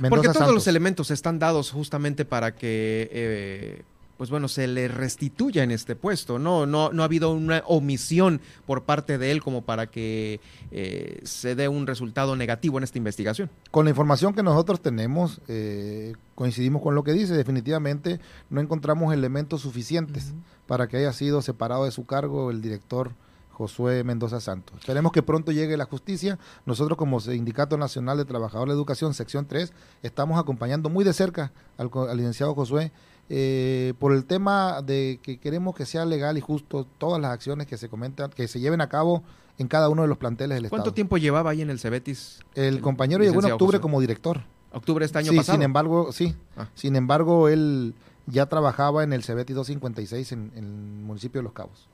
Mendoza 0.00 0.22
Porque 0.22 0.38
todos 0.38 0.54
los 0.54 0.66
elementos 0.66 1.10
están 1.10 1.38
dados 1.38 1.70
justamente 1.70 2.24
para 2.24 2.54
que 2.54 3.10
eh, 3.12 3.82
pues 4.16 4.30
bueno, 4.30 4.48
se 4.48 4.66
le 4.66 4.88
restituya 4.88 5.62
en 5.62 5.70
este 5.70 5.96
puesto. 5.96 6.38
No, 6.38 6.66
no, 6.66 6.92
no 6.92 7.02
ha 7.02 7.06
habido 7.06 7.32
una 7.32 7.62
omisión 7.66 8.40
por 8.66 8.84
parte 8.84 9.18
de 9.18 9.30
él 9.30 9.42
como 9.42 9.62
para 9.62 9.88
que 9.88 10.40
eh, 10.70 11.20
se 11.24 11.54
dé 11.54 11.68
un 11.68 11.86
resultado 11.86 12.36
negativo 12.36 12.78
en 12.78 12.84
esta 12.84 12.98
investigación. 12.98 13.50
Con 13.70 13.84
la 13.84 13.90
información 13.90 14.34
que 14.34 14.42
nosotros 14.42 14.80
tenemos, 14.80 15.40
eh, 15.48 16.14
coincidimos 16.34 16.82
con 16.82 16.94
lo 16.94 17.02
que 17.02 17.12
dice. 17.12 17.34
Definitivamente 17.34 18.20
no 18.50 18.60
encontramos 18.60 19.12
elementos 19.12 19.62
suficientes 19.62 20.32
para 20.66 20.86
que 20.86 20.98
haya 20.98 21.12
sido 21.12 21.42
separado 21.42 21.84
de 21.84 21.90
su 21.90 22.06
cargo 22.06 22.50
el 22.50 22.60
director. 22.60 23.12
Josué 23.54 24.02
Mendoza 24.02 24.40
Santos. 24.40 24.76
Esperemos 24.80 25.12
que 25.12 25.22
pronto 25.22 25.52
llegue 25.52 25.76
la 25.76 25.84
justicia. 25.84 26.40
Nosotros 26.66 26.98
como 26.98 27.20
Sindicato 27.20 27.78
Nacional 27.78 28.18
de 28.18 28.24
Trabajadores 28.24 28.72
de 28.72 28.76
Educación, 28.76 29.14
sección 29.14 29.46
3, 29.46 29.72
estamos 30.02 30.40
acompañando 30.40 30.90
muy 30.90 31.04
de 31.04 31.12
cerca 31.12 31.52
al, 31.78 31.88
al 31.94 32.16
licenciado 32.16 32.52
Josué 32.56 32.90
eh, 33.30 33.94
por 33.98 34.12
el 34.12 34.24
tema 34.24 34.82
de 34.82 35.18
que 35.22 35.38
queremos 35.38 35.74
que 35.74 35.86
sea 35.86 36.04
legal 36.04 36.36
y 36.36 36.40
justo 36.40 36.86
todas 36.98 37.20
las 37.20 37.32
acciones 37.32 37.66
que 37.66 37.76
se 37.76 37.88
comentan, 37.88 38.30
que 38.30 38.48
se 38.48 38.60
lleven 38.60 38.80
a 38.80 38.88
cabo 38.88 39.22
en 39.58 39.68
cada 39.68 39.88
uno 39.88 40.02
de 40.02 40.08
los 40.08 40.18
planteles 40.18 40.56
del 40.56 40.66
Estado. 40.66 40.82
¿Cuánto 40.82 40.94
tiempo 40.94 41.16
llevaba 41.16 41.50
ahí 41.50 41.62
en 41.62 41.70
el 41.70 41.78
Cebetis? 41.78 42.40
El, 42.54 42.80
compañero 42.80 43.22
llegó 43.24 43.40
en 43.44 43.52
octubre 43.52 43.80
como 43.80 44.00
director. 44.00 44.42
¿Octubre 44.72 45.04
este 45.04 45.18
año 45.18 45.30
sí, 45.30 45.36
pasado? 45.36 45.56
sin 45.56 45.62
embargo, 45.62 46.12
sí. 46.12 46.34
Ah. 46.56 46.68
Sin 46.74 46.96
embargo, 46.96 47.48
él 47.48 47.94
ya 48.26 48.46
trabajaba 48.46 49.04
en 49.04 49.12
el 49.12 49.22
Cebetis 49.22 49.54
256 49.54 50.32
en, 50.32 50.52
en 50.56 50.64
el 50.64 51.04
municipio 51.04 51.40
de 51.40 51.44
Los 51.44 51.52
Cabos. 51.52 51.88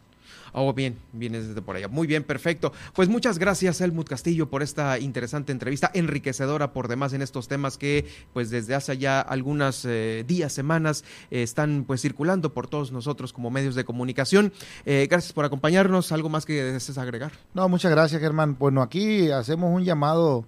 Oh, 0.52 0.72
bien, 0.72 0.98
vienes 1.12 1.48
desde 1.48 1.62
por 1.62 1.76
allá. 1.76 1.88
Muy 1.88 2.06
bien, 2.06 2.24
perfecto. 2.24 2.72
Pues 2.94 3.08
muchas 3.08 3.38
gracias, 3.38 3.80
Helmut 3.80 4.08
Castillo, 4.08 4.50
por 4.50 4.62
esta 4.62 4.98
interesante 4.98 5.52
entrevista, 5.52 5.90
enriquecedora 5.94 6.72
por 6.72 6.88
demás 6.88 7.12
en 7.12 7.22
estos 7.22 7.48
temas 7.48 7.78
que, 7.78 8.06
pues 8.32 8.50
desde 8.50 8.74
hace 8.74 8.98
ya 8.98 9.20
algunos 9.20 9.84
eh, 9.84 10.24
días, 10.26 10.52
semanas, 10.52 11.04
están 11.30 11.84
pues 11.86 12.00
circulando 12.00 12.52
por 12.52 12.68
todos 12.68 12.92
nosotros 12.92 13.32
como 13.32 13.50
medios 13.50 13.74
de 13.74 13.84
comunicación. 13.84 14.52
Eh, 14.84 15.06
gracias 15.10 15.32
por 15.32 15.44
acompañarnos. 15.44 16.12
¿Algo 16.12 16.28
más 16.28 16.46
que 16.46 16.62
desees 16.62 16.98
agregar? 16.98 17.32
No, 17.54 17.68
muchas 17.68 17.90
gracias, 17.90 18.20
Germán. 18.20 18.56
Bueno, 18.58 18.82
aquí 18.82 19.30
hacemos 19.30 19.74
un 19.74 19.84
llamado, 19.84 20.44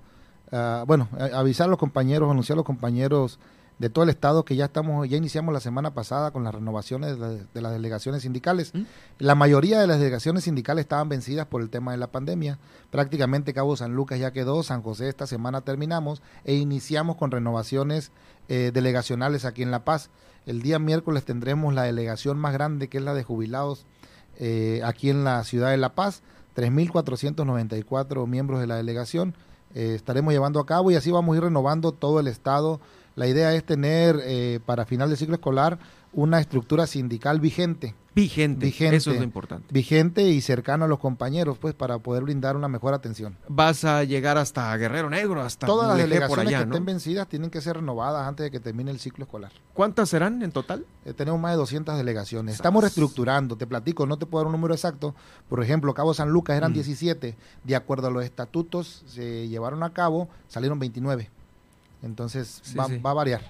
bueno, 0.86 1.08
avisar 1.32 1.66
a 1.66 1.70
los 1.70 1.78
compañeros, 1.78 2.30
anunciar 2.30 2.56
a 2.56 2.58
los 2.58 2.66
compañeros 2.66 3.38
de 3.82 3.90
todo 3.90 4.04
el 4.04 4.10
estado 4.10 4.44
que 4.44 4.54
ya 4.54 4.66
estamos, 4.66 5.08
ya 5.08 5.16
iniciamos 5.16 5.52
la 5.52 5.58
semana 5.58 5.92
pasada 5.92 6.30
con 6.30 6.44
las 6.44 6.54
renovaciones 6.54 7.18
de, 7.18 7.60
las 7.60 7.72
delegaciones 7.72 8.22
sindicales. 8.22 8.72
¿Mm? 8.72 8.82
La 9.18 9.34
mayoría 9.34 9.80
de 9.80 9.88
las 9.88 9.98
delegaciones 9.98 10.44
sindicales 10.44 10.84
estaban 10.84 11.08
vencidas 11.08 11.46
por 11.46 11.62
el 11.62 11.68
tema 11.68 11.90
de 11.90 11.98
la 11.98 12.06
pandemia. 12.06 12.60
Prácticamente 12.92 13.52
Cabo 13.52 13.76
San 13.76 13.92
Lucas 13.92 14.20
ya 14.20 14.30
quedó, 14.30 14.62
San 14.62 14.82
José 14.82 15.08
esta 15.08 15.26
semana 15.26 15.62
terminamos 15.62 16.22
e 16.44 16.54
iniciamos 16.54 17.16
con 17.16 17.32
renovaciones 17.32 18.12
eh, 18.48 18.70
delegacionales 18.72 19.44
aquí 19.44 19.64
en 19.64 19.72
La 19.72 19.84
Paz. 19.84 20.10
El 20.46 20.62
día 20.62 20.78
miércoles 20.78 21.24
tendremos 21.24 21.74
la 21.74 21.82
delegación 21.82 22.38
más 22.38 22.52
grande 22.52 22.86
que 22.86 22.98
es 22.98 23.04
la 23.04 23.14
de 23.14 23.24
jubilados 23.24 23.84
eh, 24.38 24.80
aquí 24.84 25.10
en 25.10 25.24
la 25.24 25.42
ciudad 25.42 25.70
de 25.70 25.76
La 25.78 25.96
Paz. 25.96 26.22
3.494 26.54 28.28
miembros 28.28 28.60
de 28.60 28.68
la 28.68 28.76
delegación 28.76 29.34
eh, 29.74 29.94
estaremos 29.96 30.32
llevando 30.32 30.60
a 30.60 30.66
cabo 30.66 30.92
y 30.92 30.94
así 30.94 31.10
vamos 31.10 31.34
a 31.34 31.38
ir 31.38 31.42
renovando 31.42 31.90
todo 31.90 32.20
el 32.20 32.28
estado 32.28 32.80
la 33.14 33.26
idea 33.26 33.54
es 33.54 33.64
tener 33.64 34.20
eh, 34.22 34.60
para 34.64 34.84
final 34.86 35.08
del 35.08 35.18
ciclo 35.18 35.34
escolar 35.34 35.78
una 36.12 36.40
estructura 36.40 36.86
sindical 36.86 37.40
vigente. 37.40 37.94
Vigente, 38.14 38.68
eso 38.94 39.10
es 39.10 39.16
lo 39.16 39.24
importante. 39.24 39.66
Vigente 39.72 40.22
y 40.24 40.42
cercano 40.42 40.84
a 40.84 40.88
los 40.88 40.98
compañeros, 40.98 41.56
pues, 41.56 41.74
para 41.74 41.98
poder 41.98 42.24
brindar 42.24 42.56
una 42.56 42.68
mejor 42.68 42.92
atención. 42.92 43.38
Vas 43.48 43.86
a 43.86 44.04
llegar 44.04 44.36
hasta 44.36 44.76
Guerrero 44.76 45.08
Negro, 45.08 45.40
hasta 45.40 45.66
Todas 45.66 45.88
las 45.88 45.96
delegaciones 45.96 46.54
que 46.54 46.62
estén 46.62 46.84
vencidas 46.84 47.26
tienen 47.26 47.48
que 47.48 47.62
ser 47.62 47.76
renovadas 47.76 48.28
antes 48.28 48.44
de 48.44 48.50
que 48.50 48.60
termine 48.60 48.90
el 48.90 48.98
ciclo 48.98 49.24
escolar. 49.24 49.50
¿Cuántas 49.72 50.10
serán 50.10 50.42
en 50.42 50.52
total? 50.52 50.84
Eh, 51.06 51.14
tenemos 51.14 51.40
más 51.40 51.52
de 51.52 51.56
200 51.56 51.96
delegaciones. 51.96 52.56
Estamos 52.56 52.82
reestructurando, 52.82 53.56
te 53.56 53.66
platico, 53.66 54.04
no 54.04 54.18
te 54.18 54.26
puedo 54.26 54.42
dar 54.42 54.46
un 54.48 54.52
número 54.52 54.74
exacto. 54.74 55.14
Por 55.48 55.62
ejemplo, 55.62 55.94
Cabo 55.94 56.12
San 56.12 56.28
Lucas 56.28 56.58
eran 56.58 56.74
17. 56.74 57.32
Mm. 57.32 57.66
De 57.66 57.76
acuerdo 57.76 58.08
a 58.08 58.10
los 58.10 58.24
estatutos, 58.24 59.04
se 59.06 59.48
llevaron 59.48 59.82
a 59.82 59.94
cabo, 59.94 60.28
salieron 60.48 60.78
29. 60.78 61.30
Entonces 62.02 62.62
va, 62.78 63.10
a 63.10 63.14
variar. 63.14 63.40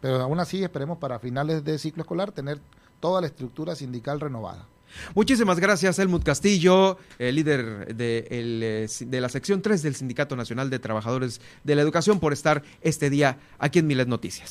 Pero 0.00 0.20
aún 0.20 0.40
así 0.40 0.62
esperemos 0.62 0.98
para 0.98 1.18
finales 1.18 1.64
de 1.64 1.78
ciclo 1.78 2.02
escolar 2.02 2.32
tener 2.32 2.60
toda 3.00 3.20
la 3.20 3.26
estructura 3.26 3.74
sindical 3.74 4.20
renovada. 4.20 4.66
Muchísimas 5.14 5.58
gracias, 5.58 5.98
Helmut 5.98 6.22
Castillo, 6.22 6.98
el 7.18 7.34
líder 7.34 7.94
de, 7.94 8.26
eh, 8.30 8.88
de, 9.00 9.20
la 9.20 9.28
sección 9.28 9.60
3 9.60 9.82
del 9.82 9.94
Sindicato 9.94 10.36
Nacional 10.36 10.70
de 10.70 10.78
Trabajadores 10.78 11.40
de 11.64 11.74
la 11.74 11.82
Educación, 11.82 12.20
por 12.20 12.32
estar 12.32 12.62
este 12.82 13.10
día 13.10 13.38
aquí 13.58 13.80
en 13.80 13.88
Milet 13.88 14.08
Noticias. 14.08 14.44